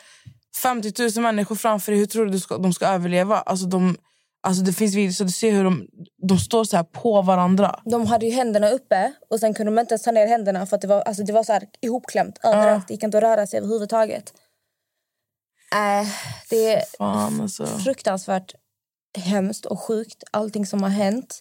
[0.56, 1.98] 50 000 människor framför dig.
[1.98, 3.38] Hur tror du ska, de ska överleva?
[3.40, 3.96] Alltså, de,
[4.40, 5.88] alltså, det finns videos så du ser hur de,
[6.28, 7.80] de står så här på varandra.
[7.84, 10.76] De hade ju händerna uppe och sen kunde de inte ens ta ner händerna för
[10.76, 12.88] att det var, alltså det var så här ihopklämt överallt.
[12.88, 14.32] Det gick inte att röra sig överhuvudtaget.
[15.72, 16.08] Äh,
[16.50, 17.66] det är Fan, alltså.
[17.66, 18.54] fruktansvärt
[19.18, 21.40] hemskt och sjukt, allting som har hänt.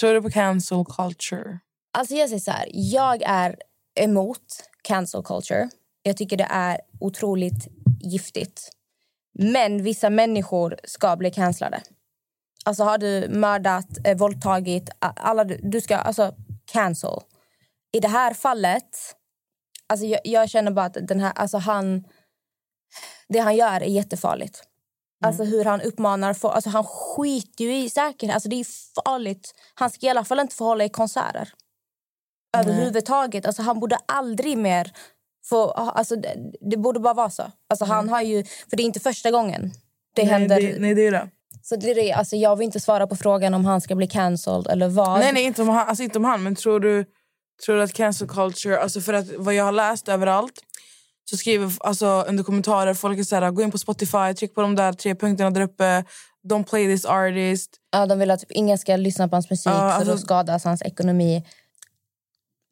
[0.00, 1.58] Tror du på cancel culture?
[1.98, 3.56] Alltså jag säger så här, jag är
[4.00, 5.68] emot cancel culture.
[6.02, 7.68] Jag tycker det är otroligt
[8.00, 8.70] giftigt.
[9.38, 11.82] Men vissa människor ska bli cancellade.
[12.64, 16.34] Alltså har du mördat, eh, våldtagit, alla du, du ska alltså
[16.64, 17.20] cancel.
[17.92, 19.16] I det här fallet,
[19.86, 22.04] alltså jag, jag känner bara att den här, alltså han,
[23.28, 24.67] det han gör är jättefarligt.
[25.24, 28.34] Alltså hur han uppmanar folk, alltså han skiter ju i säkerhet.
[28.34, 28.66] Alltså det är
[29.04, 29.54] farligt.
[29.74, 31.52] Han ska i alla fall inte få hålla i konserter.
[32.56, 33.46] Överhuvudtaget.
[33.46, 34.92] Alltså han borde aldrig mer
[35.44, 37.52] få, alltså det, det borde bara vara så.
[37.68, 39.72] Alltså han har ju, för det är inte första gången
[40.14, 40.56] det händer.
[40.56, 41.30] Nej, det, nej, det är det.
[41.62, 44.06] Så det är det, alltså jag vill inte svara på frågan om han ska bli
[44.06, 45.20] cancelled eller vad.
[45.20, 46.42] Nej, nej inte, om han, alltså inte om han.
[46.42, 47.04] Men tror du,
[47.64, 48.80] tror du att cancel culture...
[48.80, 50.60] Alltså för att vad jag har läst överallt
[51.30, 54.60] så skriver alltså, under kommentarer folk är så här, gå in på Spotify, tryck på
[54.60, 56.04] de där tre punkterna där uppe.
[56.48, 57.70] Don't play this artist.
[57.90, 60.18] Ja, de vill att typ ingen ska lyssna på hans musik Ja, för alltså- då
[60.18, 61.44] skadas hans ekonomi.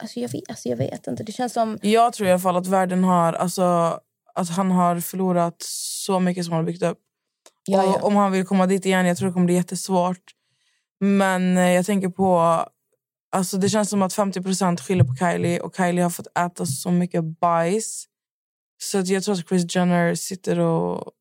[0.03, 1.23] Alltså jag, vet, alltså jag vet inte.
[1.23, 1.79] Det känns som...
[1.83, 3.33] Jag tror i alla fall att världen har...
[3.33, 3.99] Alltså,
[4.35, 6.99] att han har förlorat så mycket som han har byggt upp.
[7.66, 7.99] Ja, och ja.
[8.03, 10.23] Om han vill komma dit igen, jag tror det kommer bli jättesvårt.
[11.01, 12.62] Men eh, jag tänker på...
[13.33, 16.90] Alltså det känns som att 50% skyller på Kylie och Kylie har fått äta så
[16.90, 18.07] mycket bajs.
[18.79, 21.12] Så att jag tror att Chris Jenner sitter och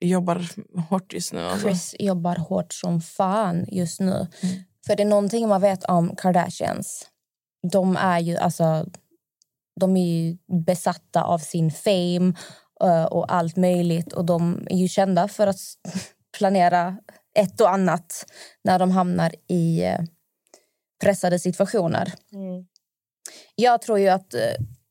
[0.00, 0.46] jobbar
[0.88, 1.40] hårt just nu.
[1.40, 1.68] Alltså.
[1.68, 4.26] Chris jobbar hårt som fan just nu.
[4.86, 7.08] För det är någonting man vet om Kardashians.
[7.72, 8.86] De är ju alltså
[9.80, 12.34] de är ju besatta av sin fame
[12.82, 14.12] eh, och allt möjligt.
[14.12, 15.60] Och de är ju kända för att
[16.38, 16.96] planera
[17.38, 18.26] ett och annat
[18.64, 20.00] när de hamnar i eh,
[21.02, 22.12] pressade situationer.
[23.54, 24.40] Jag tror ju att eh,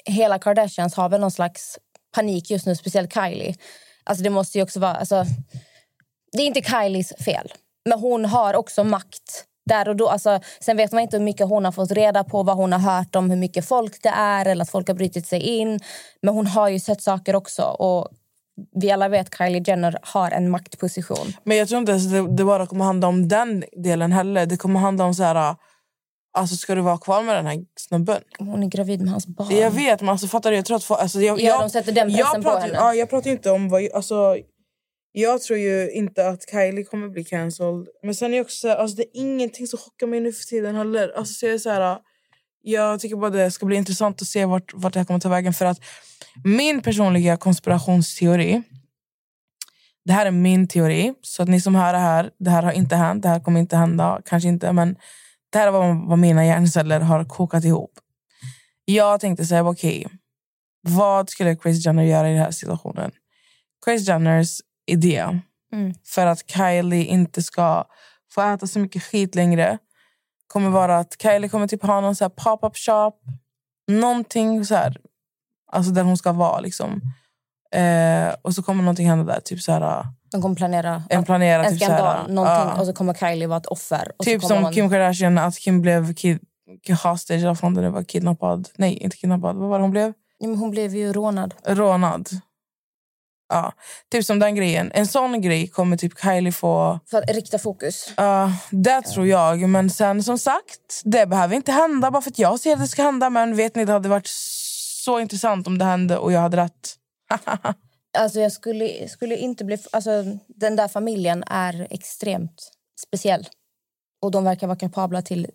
[0.05, 1.79] hela Kardashians har väl någon slags
[2.11, 3.55] panik just nu, speciellt Kylie.
[4.03, 4.95] Alltså det måste ju också vara...
[4.95, 5.25] Alltså,
[6.31, 7.53] det är inte Kylies fel,
[7.89, 10.07] men hon har också makt där och då.
[10.07, 12.79] Alltså, sen vet man inte hur mycket hon har fått reda på, vad hon har
[12.79, 15.79] hört om hur mycket folk det är eller att folk har brutit sig in.
[16.21, 17.63] Men hon har ju sett saker också.
[17.63, 18.07] Och
[18.75, 21.33] vi alla vet att Kylie Jenner har en maktposition.
[21.43, 24.45] Men jag tror inte att det, det bara kommer handla om den delen heller.
[24.45, 25.55] Det kommer handla om så här...
[26.33, 28.21] Alltså ska du vara kvar med den här snubben?
[28.39, 29.55] Hon är gravid med hans barn.
[29.57, 30.55] Jag vet, men alltså, fattar du?
[30.55, 30.83] Jag tror att...
[30.83, 32.73] få- Alltså, jag, Ja, jag, de sätter den pressen jag på pratar, henne.
[32.73, 33.91] Ja, jag pratar inte om vad...
[33.93, 34.37] Alltså,
[35.11, 37.87] jag tror ju inte att Kylie kommer bli cancelled.
[38.03, 41.11] Men sen är också alltså, det är ingenting som chockar mig nu för tiden heller.
[41.17, 41.97] Alltså, så jag, är så här,
[42.61, 45.29] jag tycker bara det ska bli intressant att se vart, vart det här kommer ta
[45.29, 45.53] vägen.
[45.53, 45.77] För att
[46.43, 48.61] min personliga konspirationsteori...
[50.05, 51.13] Det här är min teori.
[51.21, 53.23] Så att ni som hör det här, det här har inte hänt.
[53.23, 54.21] Det här kommer inte hända.
[54.25, 54.95] Kanske inte, men
[55.51, 55.71] det här är
[56.07, 57.91] vad, mina hjärnceller har kokat ihop.
[58.85, 60.07] Jag tänkte säga, okej,
[60.81, 63.11] vad skulle Chris Jenner göra i den här situationen?
[63.85, 65.41] Chris Jenners idé
[65.73, 65.93] Mm.
[66.05, 67.85] för att Kylie inte ska
[68.31, 69.77] få äta så mycket skit längre
[70.47, 73.13] kommer vara att Kylie kommer typ ha någon pop-up shop.
[73.87, 74.97] Någonting så här,
[75.71, 76.59] alltså där hon ska vara.
[76.59, 77.01] Liksom.
[77.71, 79.39] Eh, och så kommer någonting hända där.
[79.39, 81.65] Typ så här, De kommer planera en planerad...
[81.65, 82.79] en typ så här, skandal, ja.
[82.79, 84.11] och så kommer Kylie vara ett offer.
[84.23, 86.39] Typ som man, Kim Kardashian, att Kim blev kid,
[87.03, 88.69] hostage, fan det nu var, kidnappad.
[88.75, 89.55] Nej, inte kidnappad.
[89.55, 90.13] Vad var det hon blev?
[90.41, 91.53] Men hon blev ju rånad.
[91.65, 92.29] Rånad.
[93.49, 93.73] Ja,
[94.11, 94.91] typ som den grejen.
[94.93, 96.99] En sån grej kommer typ Kylie få...
[97.09, 98.13] För att rikta fokus.
[98.17, 99.69] Ja, det tror jag.
[99.69, 102.87] Men sen som sagt, det behöver inte hända bara för att jag ser att det
[102.87, 103.29] ska hända.
[103.29, 104.27] Men vet ni, det hade varit
[105.03, 106.95] så intressant om det hände och jag hade rätt.
[108.17, 109.77] Alltså jag skulle, skulle inte bli...
[109.91, 112.71] Alltså, den där familjen är extremt
[113.07, 113.47] speciell.
[114.21, 115.47] Och de verkar vara kapabla till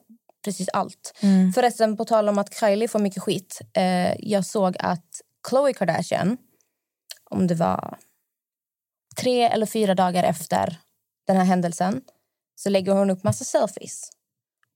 [0.44, 1.12] precis allt.
[1.54, 3.60] Förresten, på tal om att Kylie får mycket skit.
[3.72, 6.36] Eh, jag såg att Khloe Kardashian,
[7.30, 7.98] om det var
[9.16, 10.78] tre eller fyra dagar efter
[11.26, 12.00] den här händelsen
[12.54, 14.10] så lägger hon upp massa selfies.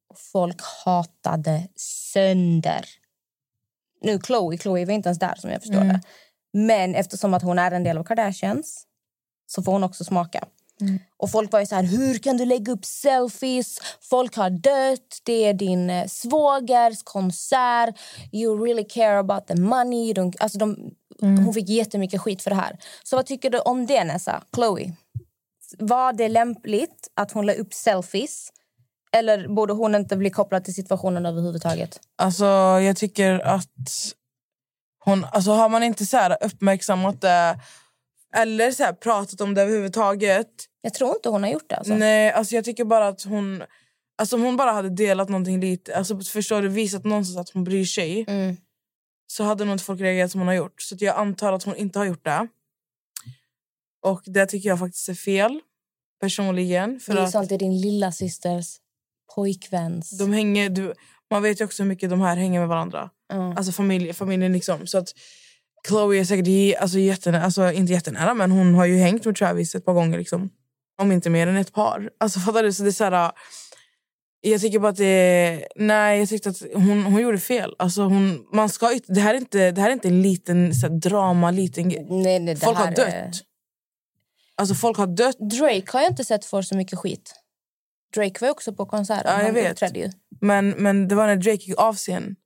[0.08, 1.68] Och folk hatade
[2.12, 2.84] sönder.
[4.02, 6.00] Nu Chloe, Chloe var inte ens där som jag förstår det.
[6.52, 8.84] Men eftersom att hon är en del av Kardashians
[9.46, 10.44] så får hon också smaka.
[11.16, 13.78] Och folk var ju så här, hur kan du lägga upp selfies?
[14.00, 17.94] Folk har dött, det är din eh, svågers konsert.
[18.32, 20.12] You really care about the money.
[20.12, 20.76] Don't, alltså de,
[21.20, 22.78] hon fick jättemycket skit för det här.
[23.02, 24.42] Så vad tycker du om det, Nessa?
[24.54, 24.92] Chloe?
[25.78, 28.52] Var det lämpligt att hon la upp selfies?
[29.12, 32.00] Eller borde hon inte bli kopplad till situationen överhuvudtaget?
[32.16, 32.44] Alltså,
[32.80, 34.14] jag tycker att
[35.04, 35.24] hon...
[35.24, 37.60] Alltså, har man inte så här uppmärksammat det
[38.36, 40.48] eller så här pratat om det överhuvudtaget...
[40.82, 41.76] Jag tror inte hon har gjort det.
[41.76, 41.94] Alltså.
[41.94, 43.62] Nej, alltså jag tycker bara att hon...
[44.18, 47.64] Alltså om hon bara hade delat någonting lite, alltså förstår du, visat någonstans att hon
[47.64, 48.56] bryr sig Mm.
[49.26, 50.82] så hade nog inte folk reagerat som hon har gjort.
[50.82, 52.48] Så att jag antar att hon inte har gjort det.
[54.02, 55.60] Och det tycker jag faktiskt är fel,
[56.20, 57.00] personligen.
[57.00, 58.76] För det är att i din lilla systers
[59.34, 60.18] pojkväns...
[60.18, 60.94] de hänger, du,
[61.30, 63.10] man vet ju också hur mycket de här hänger med varandra.
[63.30, 63.56] Mm.
[63.56, 64.86] Alltså familj, familjen liksom.
[64.86, 65.08] Så att
[65.88, 69.74] Chloe är säkert alltså, jättenära, alltså inte jättenära men hon har ju hängt med Travis
[69.74, 70.50] ett par gånger liksom.
[70.98, 72.10] Om inte mer än ett par.
[72.20, 72.72] Alltså fattar du?
[72.72, 73.32] Så det är så här,
[74.40, 77.74] jag tycker bara att det Nej, jag tyckte att hon, hon gjorde fel.
[77.78, 80.86] Alltså hon, man ska, det, här är inte, det här är inte en liten så
[80.86, 81.88] här, drama, liten.
[82.08, 82.98] Nej, nej, Folk har dött.
[83.08, 83.32] är-
[84.56, 85.36] Alltså folk har dött.
[85.38, 87.34] Drake har jag inte sett få så mycket skit.
[88.14, 89.32] Drake var också på konserten.
[89.40, 89.80] Ja, jag vet.
[90.40, 92.36] Men, men det var när Drake gick av scenen.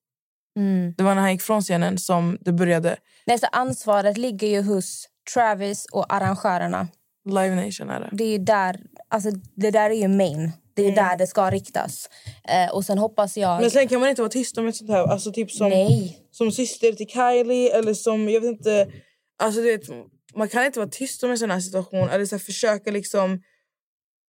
[0.57, 0.95] Mm.
[0.97, 2.97] Det var när han gick från scenen som det började.
[3.27, 6.89] Nej, så ansvaret ligger ju hos Travis och arrangörerna.
[7.25, 8.09] Live Nation är det.
[8.13, 10.53] Det är där, alltså, det där är ju main.
[10.75, 12.09] Det är ju där det ska riktas.
[12.49, 13.51] Eh, och sen hoppas jag...
[13.51, 13.61] Mm.
[13.61, 15.07] Men sen kan man inte vara tyst om ett sånt här.
[15.07, 16.19] Alltså typ som, Nej.
[16.31, 18.89] som syster till Kylie eller som, jag vet inte.
[19.39, 19.83] Alltså du vet,
[20.35, 22.09] man kan inte vara tyst om en sån här situation.
[22.09, 23.43] Eller så här, försöka liksom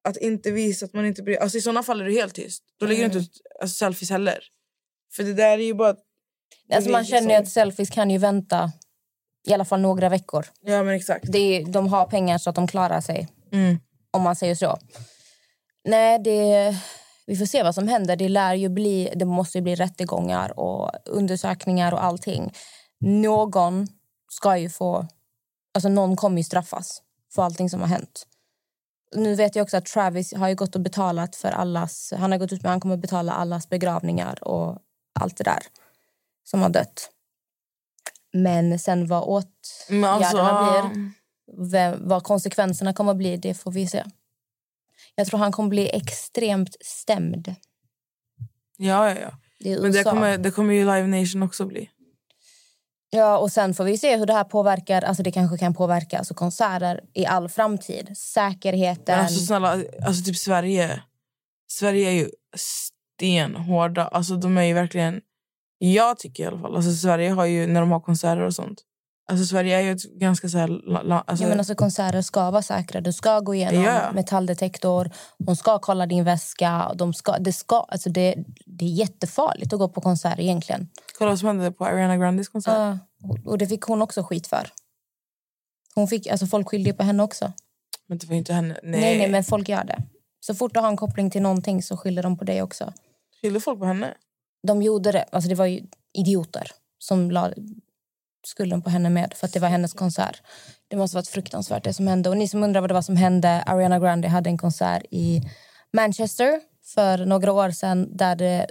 [0.07, 2.63] att inte visa att man inte bryr Alltså i såna fall är du helt tyst.
[2.79, 4.39] Då lägger du inte ut alltså, selfies heller.
[5.15, 5.95] För det där är ju bara...
[6.73, 8.71] Alltså, man känner ju att selfies kan ju vänta
[9.47, 10.45] i alla fall några veckor.
[10.61, 11.31] Ja men exakt.
[11.31, 13.27] Det är, de har pengar så att de klarar sig.
[13.51, 13.79] Mm.
[14.11, 14.77] Om man säger så.
[15.87, 16.75] Nej, det,
[17.25, 18.15] vi får se vad som händer.
[18.15, 22.53] Det lär ju bli, det måste ju bli rättegångar och undersökningar och allting.
[22.99, 23.87] Någon
[24.31, 25.07] ska ju få...
[25.73, 27.01] Alltså någon kommer ju straffas
[27.35, 28.27] för allting som har hänt.
[29.15, 32.13] Nu vet jag också att Travis har ju gått och betalat för allas...
[32.17, 34.77] Han har gått ut med att han kommer betala allas begravningar och
[35.19, 35.59] allt det där
[36.45, 37.09] som har dött.
[38.33, 41.11] Men sen vad åtgärderna alltså, blir
[41.71, 44.03] vem, vad konsekvenserna kommer att bli, det får vi se.
[45.15, 47.55] Jag tror han kommer bli extremt stämd.
[48.77, 49.31] Ja, ja, ja.
[49.59, 51.89] Det Men det kommer, det kommer ju Live Nation också bli.
[53.09, 55.01] Ja, och sen får vi se hur det här påverkar.
[55.01, 58.17] Alltså det kanske kan påverka alltså konserter i all framtid.
[58.17, 59.15] Säkerheten.
[59.15, 61.03] Men alltså snälla, alltså typ Sverige.
[61.67, 64.07] Sverige är ju stenhårda.
[64.07, 65.21] Alltså de är ju verkligen...
[65.93, 66.75] Jag tycker i alla fall.
[66.75, 68.81] Alltså Sverige har ju, när de har konserter och sånt.
[69.29, 70.69] Alltså Sverige är ju ett ganska så här...
[71.27, 73.01] Alltså, ja, men alltså konserter ska vara säkra.
[73.01, 74.11] Du ska gå igenom Ja.
[74.13, 75.11] metalldetektor.
[75.37, 76.91] De ska kolla din väska.
[76.95, 80.89] De ska, det, ska, alltså det, det är jättefarligt att gå på konsert egentligen.
[81.17, 82.73] Kolla vad som hände på Ariana Grandes konsert.
[82.73, 82.97] Ja,
[83.45, 84.67] och- det fick hon också skit för.
[85.95, 87.53] Hon fick, alltså folk skyllde på henne också.
[88.07, 88.79] Men det var inte henne.
[88.83, 89.17] Nej, Nej.
[89.17, 90.03] nej, men folk gör det.
[90.39, 92.93] Så fort du har en koppling till någonting så skyller de på dig också.
[93.41, 94.13] Skyllde folk på henne?
[94.65, 95.25] De gjorde det.
[95.31, 97.53] Alltså det var ju idioter som la
[98.47, 100.41] skulden på henne med för att det var hennes konsert.
[100.87, 102.29] Det måste varit fruktansvärt det som hände.
[102.29, 105.41] Och ni som undrar vad det var som hände, Ariana Grande hade en konsert i
[105.93, 106.61] Manchester
[106.95, 108.67] för några år sedan där det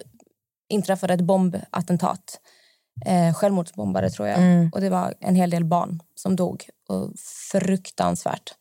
[0.69, 2.41] inträffade ett bombattentat.
[3.07, 4.39] Eh, självmordsbombare tror jag.
[4.73, 6.69] Och det var en hel del barn som dog.
[6.89, 7.13] Och
[7.53, 8.55] fruktansvärt.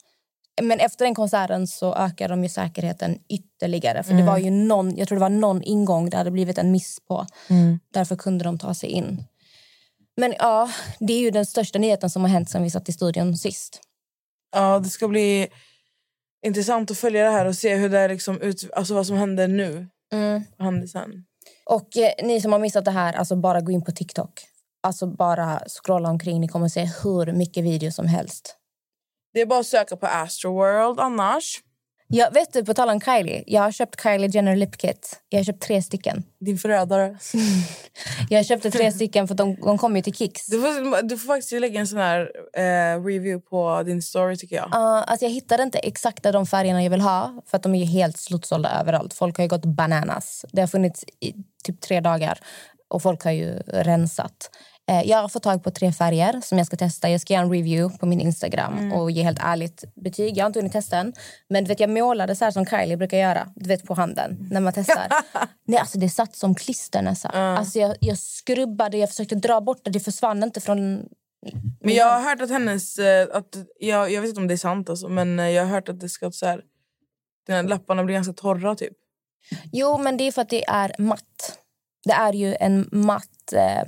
[0.62, 4.04] Men efter den konserten så ökade de ju säkerheten ytterligare.
[4.04, 6.72] För det var ju någon, jag tror det var någon ingång det hade blivit en
[6.72, 7.26] miss på.
[7.94, 9.24] Därför kunde de ta sig in.
[10.18, 12.94] Men ja, det är ju den största nyheten som har hänt sen vi satt i
[12.94, 13.82] studion sist.
[14.56, 15.48] Ja, det ska bli
[16.46, 19.18] intressant att följa det här och se hur det är liksom ut, alltså vad som
[19.18, 19.88] händer nu.
[20.58, 21.26] Vad händer sen?
[21.66, 24.32] Och eh, ni som har missat det här, alltså bara gå in på TikTok.
[24.84, 26.42] Alltså bara scrolla omkring.
[26.42, 28.56] Ni kommer se hur mycket videos som helst.
[29.34, 31.62] Det är bara att söka på Astroworld annars.
[32.08, 33.44] Jag vet du, på tal om Kylie.
[33.48, 35.20] Jag har köpt Kylie Jenner Lip Kit.
[35.30, 36.24] Jag har köpt tre stycken.
[36.40, 37.18] Din förrädare.
[38.30, 40.46] Jag köpte tre stycken för de, de kom ju till Kicks.
[40.48, 44.56] Du får, du får faktiskt lägga en sån här eh, review på din story tycker
[44.56, 44.66] jag.
[44.66, 47.86] Uh, alltså jag hittade inte exakt de färgerna jag vill ha för att de är
[47.86, 49.14] helt slutsålda överallt.
[49.14, 50.46] Folk har gått bananas.
[50.52, 52.40] Det har funnits i typ tre dagar
[52.88, 54.50] och folk har ju rensat.
[54.90, 57.10] Eh, jag har fått tag på tre färger som jag ska testa.
[57.10, 60.38] Jag ska göra en review på min Instagram och ge helt ärligt betyg.
[60.38, 61.14] Jag har inte hunnit testa än.
[61.50, 63.48] Men du vet, jag målade så här som Kylie brukar göra.
[63.56, 65.08] Du vet på handen när man testar.
[65.66, 67.32] Nej, alltså det satt som klister nästan.
[67.36, 69.92] Alltså jag, jag skrubbade, jag försökte dra bort det.
[69.92, 71.06] Det försvann inte från
[71.82, 73.00] Men jag har hört att hennes...
[73.00, 75.70] eh, Att, jag, jag vet inte om det är sant alltså, men eh, jag har
[75.70, 76.62] hört att det ska så här,
[77.48, 78.94] den här läpparna blir ganska torra typ.
[79.72, 81.60] Jo, men det är för att det är matt.
[82.06, 83.54] Det är ju en matt...
[83.54, 83.84] Eh,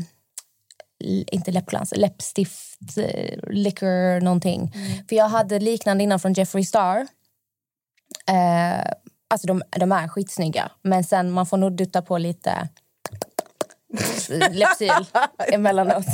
[1.04, 4.74] inte läppglans, läppstift, eh, liquor, någonting.
[5.10, 7.08] För jag hade liknande innan från Jeffree Star.
[8.30, 8.92] Eh,
[9.28, 12.70] alltså de, de är skitsnygga, men sen man får nog dutta på lite
[14.52, 15.06] läppsyl
[15.48, 16.06] emellanåt.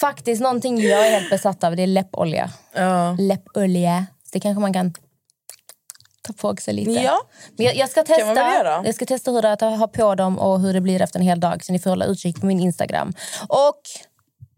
[0.00, 2.50] Faktiskt någonting jag är helt besatt av det är läppolja.
[2.74, 3.16] Ja.
[3.18, 4.06] Läppolja.
[4.32, 4.94] Det kanske man kan
[6.32, 6.90] ta på sig lite.
[6.90, 7.20] Ja.
[7.56, 8.34] Men jag, jag, ska testa,
[8.84, 11.18] jag ska testa hur det är att ha på dem och hur det blir efter
[11.18, 11.64] en hel dag.
[11.64, 13.12] Så ni får hålla utkik på min Instagram.
[13.48, 13.80] Och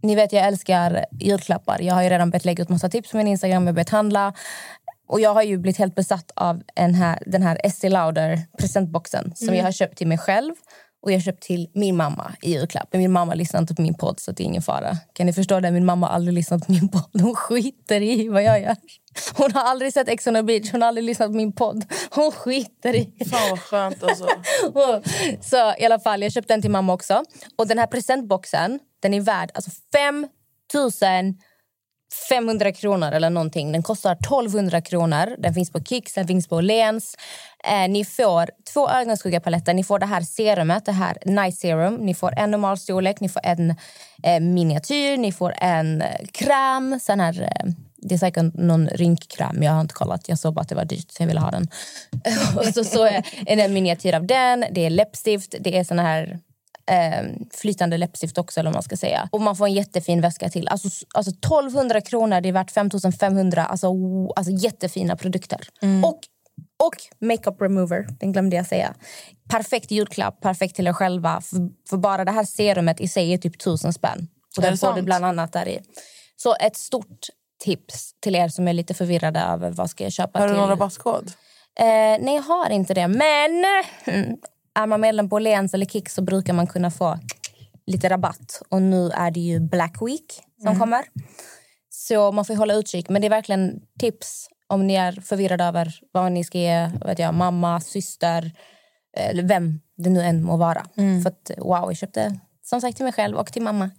[0.03, 1.81] ni vet jag älskar julklappar.
[1.83, 3.67] Jag har ju redan börjat lägga ut massa tips på min Instagram.
[3.67, 4.33] Jag börjat handla.
[5.09, 9.33] Och jag har ju blivit helt besatt av en här, den här Estée Lauder presentboxen
[9.37, 9.59] som Mm.
[9.59, 10.55] jag har köpt till mig själv.
[11.03, 12.89] Och jag har köpt till min mamma i julklapp.
[12.93, 14.97] Men min mamma lyssnar inte på min podd så det är ingen fara.
[15.13, 15.71] Kan ni förstå det?
[15.71, 17.21] Min mamma har aldrig lyssnat på min podd.
[17.23, 18.77] Hon skiter i vad jag gör.
[19.35, 20.73] Hon har aldrig sett Ex on the beach.
[20.73, 21.85] Hon har aldrig lyssnat på min podd.
[22.11, 23.25] Hon skiter i.
[23.31, 24.29] Fan vad skönt alltså.
[25.41, 27.25] Så i alla fall, jag köpte den till mamma också.
[27.57, 30.27] Och den här presentboxen, den är värd alltså 5
[32.29, 33.73] 500 kronor eller någonting.
[33.73, 35.37] Den kostar 1200 kronor.
[35.39, 37.17] Den finns på Kicks, den finns på Åhléns.
[37.65, 39.75] Eh, ni får två ögonskuggapaletter.
[39.75, 41.95] Ni får det här serumet, det här Night Serum.
[41.95, 43.71] Ni får en normal storlek, ni får en
[44.23, 47.01] eh, miniatyr, ni får en eh, kräm.
[47.01, 47.73] Sen här, eh,
[48.03, 49.63] det är säkert någon rynkkräm.
[49.63, 50.29] Jag har inte kollat.
[50.29, 51.69] Jag såg bara att det var dyrt så jag ville ha den.
[52.57, 54.65] och så, så är det en miniatyr av den.
[54.71, 55.55] Det är läppstift.
[55.61, 56.39] Det är såna här
[56.91, 58.61] eh, flytande läppstift också.
[58.61, 59.29] Eller man ska säga.
[59.33, 60.69] Och man får en jättefin väska till.
[60.69, 63.65] Alltså, alltså 1200 kronor, det är värt 5500.
[63.65, 63.89] Alltså,
[64.37, 65.61] alltså jättefina produkter.
[66.05, 66.21] Och,
[66.87, 68.95] och makeup remover, den glömde jag säga.
[69.51, 71.41] Perfekt julklapp, perfekt till er själva.
[71.41, 71.59] För,
[71.91, 74.29] för bara det här serumet i sig är typ tusen spänn.
[74.57, 75.81] Och den får du bland annat där i.
[76.37, 77.29] Så ett stort
[77.63, 80.61] tips till er som är lite förvirrade över vad ska jag köpa Har du till.
[80.61, 81.33] någon rabattkod?
[81.81, 81.87] Eh,
[82.21, 83.09] nej, jag har inte det.
[83.09, 83.65] Men
[84.07, 84.37] mm,
[84.75, 87.19] är man medlem på Åhléns eller Kicks så brukar man kunna få
[87.87, 88.63] lite rabatt.
[88.69, 91.05] Och nu är det ju Black Week som kommer.
[91.91, 93.09] Så man får hålla utkik.
[93.09, 97.19] Men det är verkligen tips om ni är förvirrade över vad ni ska ge vet
[97.19, 98.53] jag, mamma, syster
[99.17, 100.87] eller vem det nu än må vara.
[101.23, 103.91] För att, wow, jag köpte som sagt till mig själv och till mamma.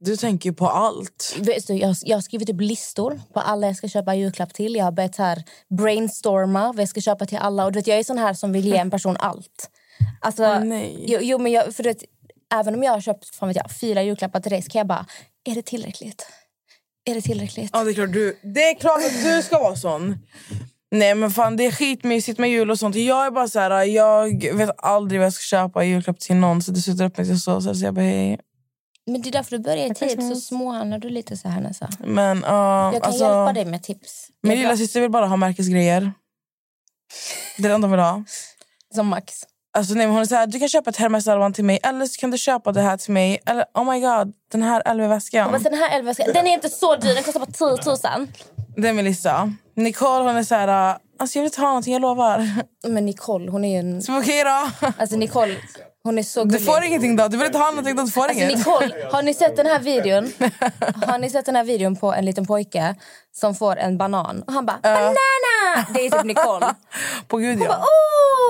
[0.00, 1.36] Du tänker på allt.
[1.68, 4.74] Jag, jag har skrivit upp listor på alla jag ska köpa julklapp till.
[4.74, 7.64] Jag har börjat här brainstorma vad jag ska köpa till alla.
[7.64, 9.70] Och du vet, jag är sån här som vill ge en person allt.
[10.20, 11.04] Alltså, Åh, nej.
[11.08, 12.04] Jo, jo, men jag, för vet,
[12.54, 14.86] även om jag har köpt fan vet jag, fyra julklappar till dig så kan jag
[14.86, 15.06] bara,
[15.44, 16.26] är det tillräckligt?
[17.04, 17.70] Är det tillräckligt?
[17.72, 20.18] Ja, det, är klart du, det är klart att du ska vara sån.
[20.90, 22.96] Nej men fan det är skitmysigt med jul och sånt.
[22.96, 26.36] Jag är bara så här, jag vet aldrig vad jag ska köpa i julklapp till
[26.36, 26.62] någon.
[26.62, 28.38] Så det slutar upp med att jag så, så jag bara hej.
[29.12, 31.88] Men det är därför du börjar i tid, så småhandlar du lite så här Nessa.
[31.98, 34.28] Men ja, Jag kan alltså, hjälpa dig med tips.
[34.42, 36.12] Min lilla syster vill bara ha märkesgrejer.
[37.56, 38.24] Det är det enda hon vill ha.
[38.94, 39.34] Som Max.
[39.72, 42.20] Alltså, nej, hon är så här, du kan köpa ett Hermes-armband till mig eller så
[42.20, 43.38] kan du köpa det här till mig.
[43.46, 45.62] Eller oh my god, den här LV-väskan.
[45.62, 48.28] Den här elva den är inte så dyr, den kostar bara 10 000.
[48.76, 49.52] Det är Melissa.
[49.74, 52.48] Nicole hon är så här, alltså jag vill inte ha någonting, jag lovar.
[52.88, 54.02] Men Nicole, hon är ju en...
[54.02, 54.88] Så okej då.
[54.98, 55.56] Alltså Nicole,
[56.02, 57.28] hon är så Du får ingenting då.
[57.28, 58.58] Du vill inte ha någonting då, du får Alltså inget.
[58.58, 60.32] Nicole, har ni sett den här videon?
[61.06, 62.94] Har ni sett den här videon på en liten pojke
[63.32, 65.86] som får en banan och han bara banana?
[65.94, 66.74] Det är typ Nicole.
[67.28, 67.84] På gud ja.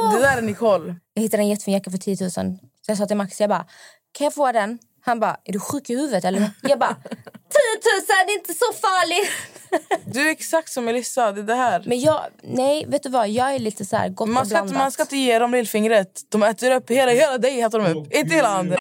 [0.03, 0.15] Oh!
[0.15, 0.95] Det där är Nicole.
[1.15, 2.31] Jag hittade en jättefin jacka för 10 000.
[2.31, 3.65] Så jag sa till Max, jag bara,
[4.13, 4.79] kan jag få den?
[5.03, 6.51] Han bara, är du sjuk i huvudet eller?
[6.63, 9.31] Jag bara, 10 000 det är inte så farligt.
[10.05, 11.33] Du är exakt som Melissa.
[11.33, 11.83] Det är det här.
[11.87, 14.59] Men jag, nej vet du vad, jag är lite så här gott Man och ska,
[14.59, 14.85] inte, blandat.
[14.85, 16.21] man ska inte ge dem lillfingret.
[16.29, 17.61] De äter upp hela, hela dig.
[17.61, 18.13] Äter de upp.
[18.13, 18.79] Inte hela handen.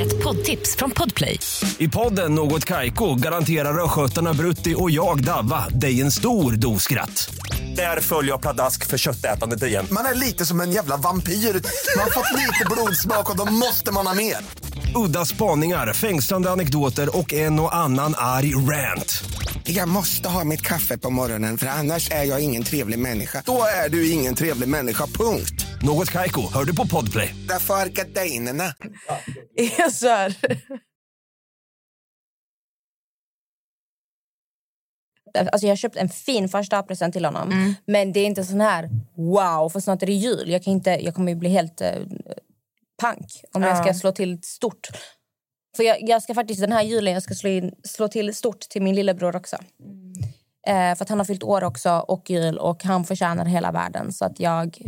[0.00, 1.38] Ett poddtips från Podplay.
[1.78, 7.30] I podden Något Kaiko garanterar östgötarna Brutti och jag, Davva, dig en stor dos skratt.
[7.76, 9.86] Där följer jag pladask för köttätandet igen.
[9.90, 11.32] Man är lite som en jävla vampyr.
[11.32, 14.36] Man har fått lite blodsmak och då måste man ha mer.
[14.94, 19.24] Udda spaningar, fängslande anekdoter och en och annan arg rant.
[19.64, 23.42] Jag måste ha mitt kaffe på morgonen för annars är jag ingen trevlig människa.
[23.46, 25.66] Då är du ingen trevlig människa, punkt.
[25.82, 27.34] Något Kaiko, hör du på Podplay.
[27.48, 28.64] Därför är gardinerna.
[29.78, 30.36] Jag svär.
[35.52, 37.52] Alltså jag har köpt en fin första present till honom.
[37.52, 37.74] Mm.
[37.86, 40.50] Men det är inte sån här wow, för snart är det jul.
[40.50, 41.90] Jag, kan inte, jag kommer ju bli helt eh,
[42.98, 44.88] pank om jag ska slå till stort.
[45.76, 48.60] För jag, jag ska faktiskt den här julen jag ska slå, in, slå till stort
[48.60, 49.56] till min lillebror också.
[50.66, 54.12] Eh, för att han har fyllt år också och jul och han förtjänar hela världen.
[54.12, 54.78] Så att jag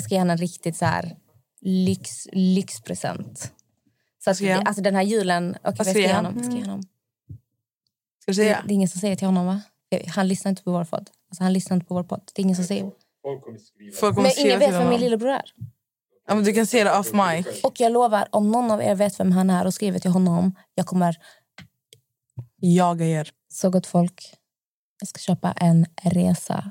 [0.00, 1.16] ska ge honom en riktigt så här
[1.60, 3.52] lyx, lyxpresent.
[4.24, 4.68] Så att, jag?
[4.68, 5.50] alltså den här julen...
[5.50, 6.16] Okay, vad ska ska jag ge jag?
[6.16, 6.42] honom?
[6.44, 6.82] Ska jag honom?
[8.22, 8.62] Ska du Det, säga?
[8.66, 9.60] det är ingen som säger till honom va?
[10.06, 11.10] Han lyssnar inte på vår podd.
[11.30, 12.30] Alltså, han lyssnar inte på vår podd.
[12.34, 12.90] Det är ingen som säger.
[13.22, 13.96] Folk kommer skriva.
[13.96, 15.52] Folk kommer Men ingen vet vem min lillebror är.
[16.26, 17.64] Ja, men du kan se det off mic.
[17.64, 20.54] Och jag lovar, om någon av er vet vem han är och skriver till honom,
[20.74, 21.16] jag kommer
[22.56, 23.30] Jaga er.
[23.48, 24.34] Så gott folk,
[25.00, 26.70] jag ska köpa en resa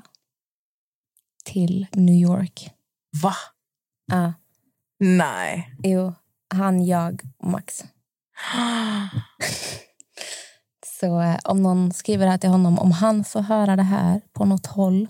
[1.44, 2.70] till New York.
[3.22, 3.34] Va?
[4.06, 4.32] Ja,
[4.98, 5.74] Nej.
[5.82, 6.14] jo,
[6.54, 7.84] han, jag och Max.
[11.00, 14.20] Så eh, om någon skriver det här till honom, om han får höra det här
[14.32, 15.08] på något håll mm,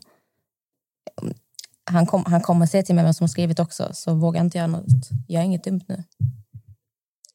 [1.91, 4.59] han, kom, han kommer säga till mig vem som har skrivit också, så vågar inte
[4.59, 4.87] jag något.
[5.29, 6.05] Jag är inget dumt nu.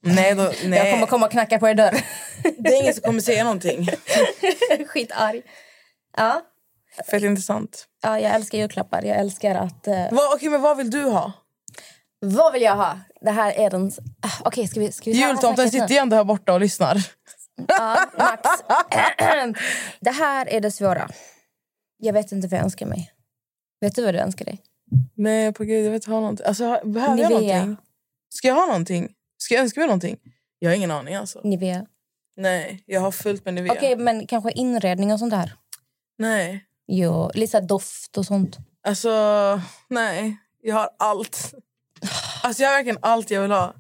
[0.01, 0.79] Nej, då, nej.
[0.79, 2.03] Jag kommer komma och knacka på er dörr.
[2.57, 3.87] Det är ingen som kommer säga någonting.
[4.87, 5.41] Skitarg.
[6.17, 6.41] Ja,
[7.11, 7.85] Fett intressant.
[8.03, 9.03] ja, jag älskar julklappar.
[9.03, 9.87] Jag älskar att...
[9.87, 11.31] Eh, Va, okej, men vad vill du ha?
[12.21, 12.99] Vad vill jag ha?
[13.21, 13.91] Det här är den...
[14.21, 16.97] Ah, Okej, ska vi, ska vi Jultomten sitter ju ändå här borta och lyssnar.
[17.67, 18.41] Ja, Max.
[19.99, 21.09] det här är det svåra.
[21.97, 23.11] Jag vet inte vad jag önskar mig.
[23.81, 24.61] Vet du vad du önskar dig?
[25.15, 26.45] Nej, på gud, jag vet inte ha någonting.
[26.45, 27.57] Alltså, behöver jag Nivea.
[27.57, 27.85] någonting?
[28.29, 29.09] Ska jag ha någonting?
[29.37, 30.17] Ska jag önska mig någonting?
[30.59, 31.41] Jag har ingen aning alltså.
[31.43, 31.85] Nivea.
[32.37, 33.73] Nej, jag har fullt med Nivea.
[33.73, 35.53] Okej, men kanske inredning och sånt där?
[36.17, 38.57] Nej, Jo, lite doft och sånt.
[38.83, 39.09] alltså
[39.87, 40.37] nej.
[40.61, 41.53] Jag har allt.
[42.43, 43.73] Alltså jag har verkligen allt jag vill ha.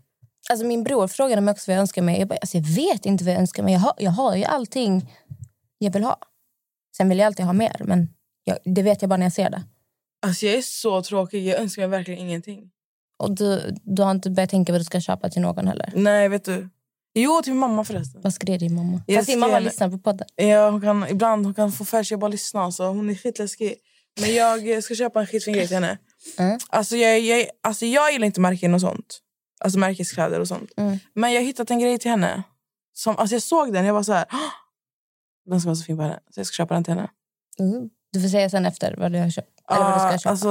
[0.49, 2.19] Alltså min bror frågade mig också vad jag önskar mig.
[2.19, 3.73] Jag, bara, alltså, jag vet inte vad jag önskar mig.
[3.73, 5.13] Jag har, jag har ju allting
[5.77, 6.17] jag vill ha.
[6.97, 8.09] Sen vill jag alltid ha mer, men
[8.43, 9.63] jag, det vet jag bara när jag ser det.
[10.21, 12.71] Alltså jag är så tråkig, jag önskar mig verkligen ingenting.
[13.17, 15.91] Och du, du har inte börjat tänka vad du ska köpa till någon heller?
[15.95, 16.69] Nej, vet du.
[17.13, 18.21] Jo, till min mamma förresten.
[18.21, 19.01] Vad skrev din mamma?
[19.07, 20.27] Jag Fast din mamma lyssnar på podden.
[20.35, 22.61] Ja, hon kan, ibland hon kan få för sig att bara lyssna.
[22.61, 22.83] Alltså.
[22.83, 23.75] Hon är skitläskig.
[24.21, 25.97] Men jag ska köpa en skitfin grej till henne.
[26.37, 26.59] Mm.
[26.69, 29.19] Alltså, jag, jag, alltså, jag gillar inte märken och sånt.
[29.59, 30.71] Alltså märkeskläder och sånt.
[30.77, 30.97] Mm.
[31.13, 32.43] Men jag har hittat en grej till henne.
[32.93, 34.25] Som, alltså, jag såg den jag var så här...
[34.31, 34.39] "Åh,
[35.45, 36.19] Den ska vara så fin på henne.
[36.31, 37.09] Så jag ska köpa den till henne.
[37.59, 37.89] Mm.
[38.11, 39.58] Du får säga sen efter vad du har köpt.
[39.69, 40.29] Eller vad du ska Ah, köpa.
[40.29, 40.49] alltså,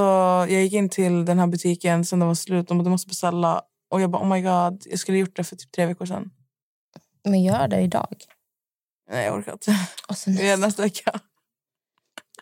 [0.53, 2.67] jag gick in till den här butiken sen det var slut.
[2.67, 3.61] De bara, du måste beställa.
[3.91, 4.83] Och jag bara, oh my god.
[4.89, 6.29] Jag skulle gjort det för typ tre veckor sedan.
[7.23, 8.15] Men gör det idag.
[9.11, 9.75] Nej, jag orkar inte.
[10.09, 11.19] Och sen, Det är nästa vecka.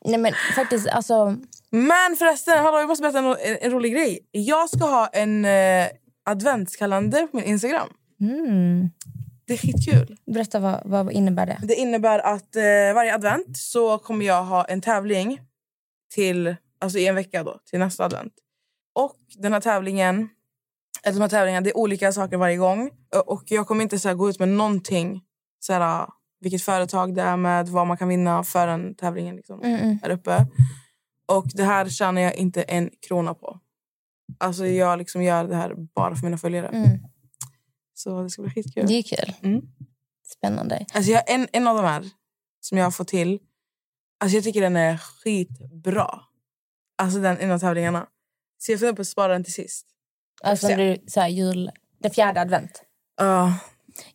[0.05, 1.37] nej men faktiskt, alltså...
[1.69, 4.19] Men förresten, hallå, jag måste berätta en, en, en rolig grej.
[4.31, 5.87] Jag ska ha en eh,
[6.25, 7.89] adventskalender på min Instagram.
[8.21, 8.89] Mm.
[9.47, 10.17] Det är skitkul.
[10.25, 11.59] Berätta, vad, vad innebär det?
[11.63, 12.61] Det innebär att eh,
[12.95, 15.39] varje advent så kommer jag ha en tävling
[16.13, 18.33] till, alltså i en vecka då, till nästa advent.
[18.95, 20.29] Och den här tävlingen,
[21.03, 22.89] eller de här tävlingarna, det är olika saker varje gång.
[23.25, 25.21] Och- jag kommer inte så gå ut med någonting,
[25.59, 26.07] så här,
[26.39, 29.99] vilket företag det är med, vad man kan vinna för den tävlingen liksom, Mm, mm.
[30.03, 30.45] här uppe.
[31.25, 33.59] Och det här tjänar jag inte en krona på.
[34.37, 36.67] Alltså jag liksom gör det här bara för mina följare.
[36.67, 36.99] Mm.
[37.93, 38.87] Så det ska bli skitkul.
[38.87, 39.33] Det är kul.
[39.41, 39.61] Mm.
[40.37, 40.85] Spännande.
[40.93, 42.05] Alltså jag, en, en av de här
[42.59, 43.39] som jag har fått till,
[44.19, 46.19] alltså jag tycker den är skitbra.
[46.97, 48.07] Alltså den en av tävlingarna.
[48.57, 49.87] Så jag funderar på att spara den till sist.
[50.43, 50.75] Alltså se.
[50.75, 51.71] du, så här, jul...
[51.99, 52.83] Det fjärde advent.
[53.17, 53.53] Ja,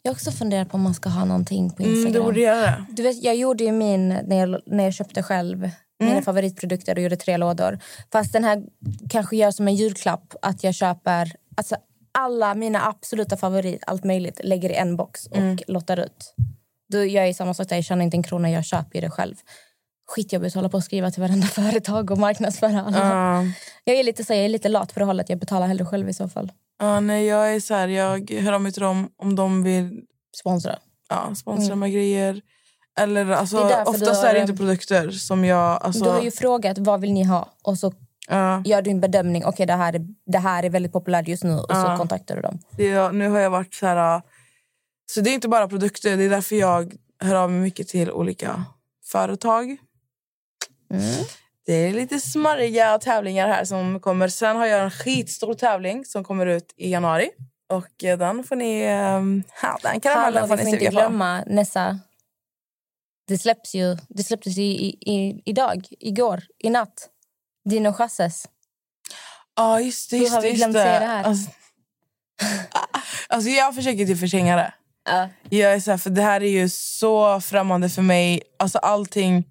[0.03, 2.13] Jag har också funderat på om man ska ha någonting på mm, Instagram.
[2.13, 2.87] du borde göra det.
[2.91, 5.71] Du vet, jag gjorde ju min när jag, när jag köpte själv
[6.03, 7.79] mina favoritprodukter och gjorde tre lådor.
[8.13, 8.63] Fast den här
[9.11, 11.77] kanske gör som en julklapp att jag köper alltså,
[12.13, 16.35] alla mina absoluta favorit, allt möjligt, lägger i en box och lottar ut.
[16.93, 19.35] Gör jag samma sak där, jag tjänar inte en krona, jag köper ju det själv.
[20.15, 22.99] Skitjobbigt att hålla på och skriva till varenda företag och marknadsföra alla.
[22.99, 23.45] Ja,
[23.85, 26.09] Jag, är lite, så, jag är lite lat på det hållet, jag betalar hellre själv
[26.09, 26.53] i så fall.
[26.79, 30.03] ja, nej, jag är så här, jag hör av mig till dem om de vill
[30.37, 30.79] Sponsra.
[31.09, 32.41] ja, sponsra med grejer.
[32.99, 35.83] Eller alltså, Det är oftast har är det inte produkter som jag...
[35.83, 37.93] Alltså, Du har ju frågat vad vill ni ha och så
[38.29, 39.45] ja, gör du en bedömning.
[39.45, 41.53] Okej, det, här är, det här är väldigt populärt just nu.
[41.55, 41.97] Och så Ja.
[41.97, 42.59] kontaktar du dem.
[42.77, 44.23] det, är- nu har jag varit så här...
[45.07, 48.11] Så det är inte bara produkter, det är därför jag hör av mig mycket till
[48.11, 48.65] olika
[49.05, 49.77] företag.
[50.93, 51.25] Mm.
[51.67, 54.29] Det är lite smarriga tävlingar här som kommer.
[54.29, 57.31] Sen har jag en skitstor tävling som kommer ut i januari.
[57.73, 58.83] Och eh, den får ni...
[58.83, 60.91] ehm, Ja, den karamellen får ni suga på.
[60.91, 61.99] glömma Nessa.
[63.29, 67.09] Det släpps ju det släpptes i, i, idag, igår, i natt.
[67.71, 68.49] Dino Chasses.
[69.57, 70.17] Ja, just det.
[70.17, 71.25] Hur Just har vi just glömt säga det här?
[71.25, 71.51] Alltså,
[73.29, 74.75] alltså, jag försöker typ förtränga det.
[75.05, 75.29] Ja.
[75.51, 78.43] Jag är så här, för det här är ju så främmande för mig.
[78.59, 79.45] Alltså allting...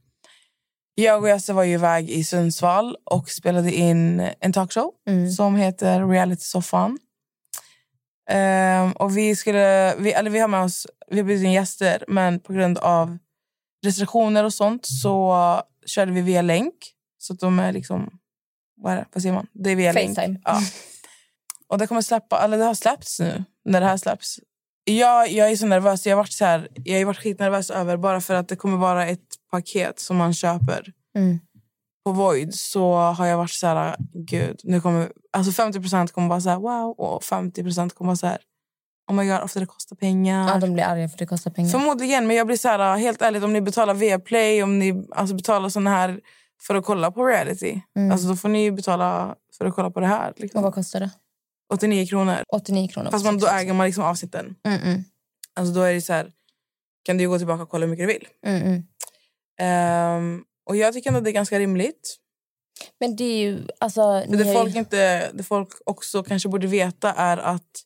[0.95, 5.31] Jag och Jesse var ju iväg i Sundsvall och spelade in en talkshow Mm.
[5.31, 6.97] som heter Reality Soffan.
[8.29, 12.03] Ehm, och vi skulle, vi, eller vi har med oss, vi har bjudit in gäster
[12.07, 13.17] men på grund av
[13.85, 15.35] restriktioner och sånt så
[15.85, 16.73] körde vi via länk.
[17.17, 18.19] Så att de är liksom,
[18.75, 19.47] vad är det, vad säger man?
[19.53, 20.15] Det är via länk.
[20.15, 20.39] Facetime.
[20.45, 20.61] Ja.
[21.67, 24.39] Och det kommer släppa, eller det har släppts nu när det här släpps.
[24.97, 27.97] Jag, jag är så nervös, jag har varit så här, jag har varit skitnervös över
[27.97, 29.19] bara för att det kommer vara ett
[29.51, 30.93] paket som man köper.
[31.15, 31.39] Mm.
[32.05, 36.41] på Void så har jag varit så här, gud, nu kommer, alltså 50% kommer vara
[36.41, 38.37] så här, wow, och 50% kommer vara så här,
[39.11, 40.47] oh my god, ofta det kostar pengar.
[40.53, 41.69] Ja, de blir arga för det kostar pengar.
[41.71, 45.35] Förmodligen, men jag blir så här, helt ärligt, om ni betalar Viaplay, om ni alltså,
[45.35, 46.19] betalar sån här
[46.67, 48.11] för att kolla på reality, Mm.
[48.11, 50.31] alltså, då får ni ju betala för att kolla på det här.
[50.31, 50.63] Och Liksom.
[50.63, 51.09] vad kostar det?
[51.73, 52.43] 89 kronor.
[52.53, 53.11] 89 kronor.
[53.11, 54.55] Fast man, då äger man liksom avsnitten.
[54.63, 55.03] Mm, mm,
[55.55, 56.31] Alltså, då är det så här,
[57.03, 58.27] kan du gå tillbaka och kolla hur mycket du vill.
[58.45, 58.83] mm.
[59.61, 62.17] Ehm, och jag tycker ändå att det är ganska rimligt.
[62.99, 63.67] Men det är ju...
[63.79, 67.81] Alltså, det, ju- folk inte, det folk också kanske borde veta är att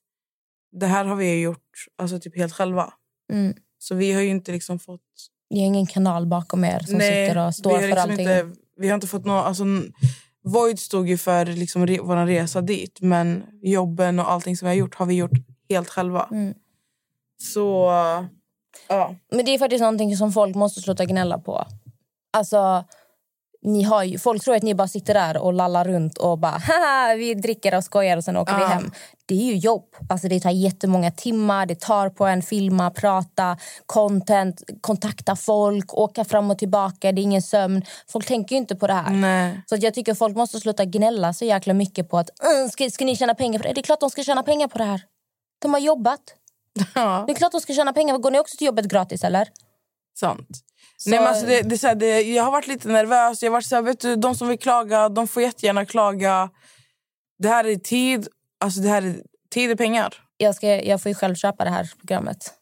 [0.71, 2.93] det här har vi gjort alltså, typ helt själva.
[3.33, 3.53] Mm.
[3.77, 5.01] Så vi har ju inte liksom fått...
[5.49, 8.19] Ni har ingen kanal bakom er som sitter och står vi har för liksom allting.
[8.19, 9.45] Inte, vi har inte fått något...
[9.45, 9.63] Alltså,
[10.45, 12.97] Void stod ju för liksom re, vår resa dit.
[13.01, 15.31] Men jobben och allting som vi har gjort har vi gjort
[15.69, 16.27] helt själva.
[16.31, 16.53] Mm.
[17.41, 17.91] Så...
[18.87, 19.15] Ja.
[19.31, 21.65] Men det är faktiskt någonting som folk måste sluta gnälla på.
[22.33, 22.83] Alltså,
[23.65, 26.51] ni har ju, folk tror att ni bara sitter där och lallar runt och bara
[26.67, 28.67] haha, vi dricker och skojar och sen åker vi Ja.
[28.67, 28.91] hem.
[29.25, 29.85] Det är ju jobb.
[30.09, 36.25] Alltså, det tar jättemånga timmar, det tar på en filma, prata, content, kontakta folk, åka
[36.25, 37.81] fram och tillbaka, det är ingen sömn.
[38.09, 39.09] Folk tänker ju inte på det här.
[39.13, 39.61] Nej.
[39.69, 42.89] Så att jag tycker folk måste sluta gnälla så jäkla mycket på att "Mm, ska,
[42.89, 43.73] ska ni tjäna pengar på det?
[43.73, 45.01] Det är klart de ska tjäna pengar på det här.
[45.61, 46.21] De har jobbat.
[46.95, 48.17] Ja, Det är klart de ska tjäna pengar.
[48.17, 49.47] Går ni också till jobbet gratis eller?
[50.19, 50.47] Sant.
[50.97, 53.43] Så- Nej, men alltså det, det, är så här, det, jag har varit lite nervös.
[53.43, 56.49] Jag har varit så här, vet du, de som vill klaga, de får jättegärna klaga.
[57.39, 58.27] Det här är tid.
[58.59, 59.15] Alltså det här är
[59.53, 60.13] tid är pengar.
[60.37, 62.53] jag, ska, jag får ju själv köpa det här programmet.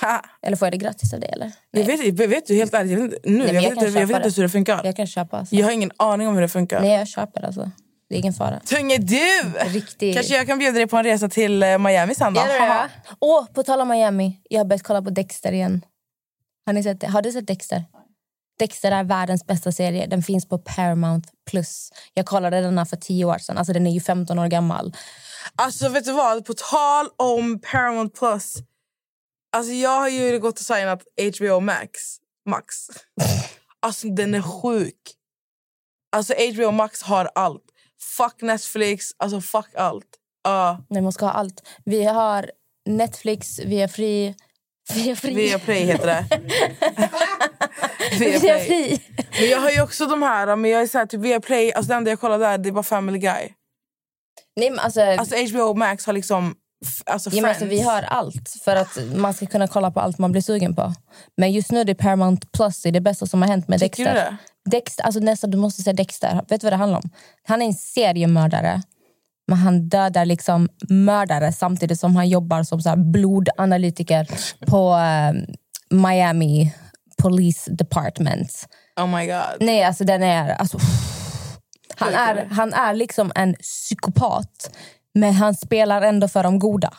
[0.00, 0.22] Ha.
[0.42, 1.30] Eller får jag det gratis av dig?
[1.32, 1.52] Eller?
[1.70, 3.84] Jag vet, jag vet du, helt ärligt, jag vet, nu, men jag jag vet, inte,
[3.84, 4.80] jag vet inte hur det funkar.
[4.84, 5.38] Jag kan köpa.
[5.38, 5.54] Alltså.
[5.54, 6.80] Jag har ingen aning om hur det funkar.
[6.80, 7.70] Nej, jag köper alltså.
[8.08, 8.60] Det är ingen fara.
[8.60, 9.42] Tunge du!
[9.66, 10.14] Riktig...
[10.14, 12.40] Kanske jag kan bjuda dig på en resa till eh, Miami sen då?
[13.20, 14.40] Åh, på tal om Miami.
[14.50, 15.84] Jag har börjat kolla på Dexter igen.
[16.66, 17.06] Har, ni sett det?
[17.06, 17.84] har du sett Dexter?
[18.58, 20.06] Dexter är världens bästa serie.
[20.06, 21.28] Den finns på Paramount+.
[21.50, 21.90] Plus.
[22.14, 23.58] Jag kollade den här för tio år sedan.
[23.58, 24.96] Alltså, den är ju 15 år gammal.
[25.56, 26.44] Alltså vet du vad?
[26.44, 28.54] På tal om Paramount Plus.
[29.56, 31.02] Alltså jag har ju gått och signat
[31.38, 32.00] HBO Max.
[32.48, 32.76] Max.
[33.80, 35.00] Alltså den är sjuk.
[36.16, 37.64] Alltså HBO Max har allt.
[38.16, 40.06] Fuck Netflix, alltså fuck allt.
[40.48, 41.68] Uh, Nej, man ska ha allt.
[41.84, 42.50] Vi har
[42.86, 44.34] Netflix, vi är fri...
[44.94, 45.34] Vi är fri.
[45.34, 46.24] via Play heter det.
[48.18, 48.66] Viaplay.
[48.66, 49.00] fri.
[49.40, 51.72] Men jag har ju också de här, men jag är så här, typ via Play,
[51.72, 53.48] alltså det enda jag kollar där det är bara Family Guy.
[54.56, 56.54] Nej, men alltså, Alltså HBO Max har liksom,
[56.86, 57.62] f- alltså Ja, men Friends.
[57.62, 60.74] alltså, vi har allt för att man ska kunna kolla på allt man blir sugen
[60.74, 60.92] på.
[61.36, 63.80] Men just nu är det Paramount Plus det är det bästa som har hänt med
[63.80, 64.14] Tycker Dexter.
[64.30, 64.36] du det?
[64.76, 66.40] Dexter alltså nästan, du måste säga Dexter.
[66.48, 67.10] Vet du vad det handlar om?
[67.48, 68.82] Han är en seriemördare.
[69.46, 74.28] Men han dödar liksom mördare samtidigt som han jobbar som så blodanalytiker
[74.66, 75.56] på eh,
[75.90, 76.72] Miami
[77.22, 78.68] Police Department.
[79.00, 79.56] Oh my god.
[79.60, 80.48] Nej, alltså den är...
[80.50, 80.78] Alltså,
[81.96, 84.76] han, är han är liksom en psykopat,
[85.14, 86.94] men han spelar ändå för de goda.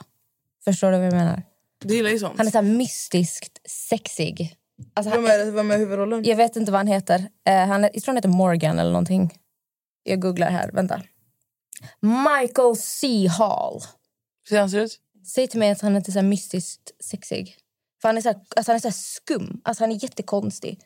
[0.65, 1.43] Förstår du vad jag menar?
[1.83, 2.37] Du gillar ju sånt.
[2.37, 4.55] Han är så mystiskt sexig.
[4.93, 6.23] Alltså, Vem är, vem är huvudrollen?
[6.23, 7.27] jag vet inte vad han heter.
[7.47, 9.33] Eh, han jag tror han heter Morgan eller någonting.
[10.03, 10.69] Jag googlar här.
[10.73, 11.01] Vänta.
[12.01, 13.27] Michael C.
[13.27, 13.81] Hall.
[14.43, 14.99] Hur ser han ser ut?
[15.25, 17.55] Säg till mig att han inte är så mystiskt sexig.
[18.01, 19.61] För han är så här, alltså han är så skum.
[19.63, 20.79] Alltså han är jättekonstig.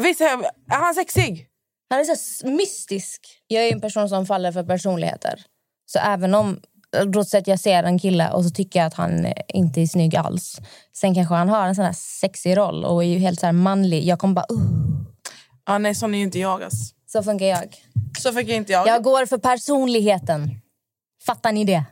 [0.00, 1.48] Visst är han sexig?
[1.90, 3.42] Han är så mystisk.
[3.46, 5.44] Jag är en person som faller för personligheter.
[5.86, 6.60] Så även om
[7.28, 10.16] säga att jag ser en kille och så tycker jag att han inte är snygg
[10.16, 10.60] alls.
[10.92, 14.04] Sen kanske han har en sån här sexig roll och är ju helt så manlig.
[14.04, 14.46] Jag kommer bara...
[14.52, 14.86] Uh,
[15.68, 16.62] Ah, nej, sån är ju inte jag.
[16.62, 16.94] Ass.
[17.06, 17.76] Så funkar jag.
[18.18, 18.88] Så jag inte jag.
[18.88, 20.50] Jag går för personligheten.
[21.26, 21.84] Fattar ni det?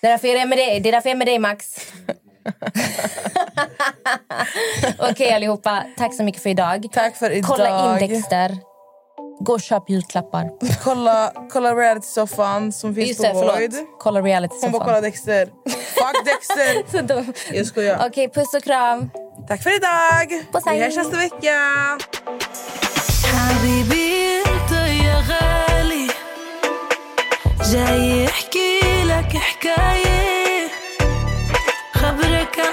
[0.00, 1.76] Det är därför jag är med dig, det är därför jag är med dig Max.
[5.10, 6.86] Okej allihopa, tack så mycket för idag.
[6.92, 7.48] Tack för idag.
[7.48, 8.58] Kolla in Dexter.
[9.40, 10.50] Gå och köp julklappar.
[10.84, 13.56] Kolla, kolla reality-soffan som finns Just på det, förlåt.
[13.56, 13.74] Void.
[13.98, 15.46] Kolla reality Hon bara kolla Dexter.
[15.66, 16.90] Fuck Dexter!
[16.98, 17.32] Så dum.
[17.52, 18.06] Jag skojar.
[18.06, 19.10] Okej, puss och kram.
[19.48, 20.44] Tack för idag!
[20.52, 21.58] Puss, Vi hörs nästa vecka!
[27.72, 30.68] جاي يحكي لك حكاية.
[31.94, 32.72] خبرك عن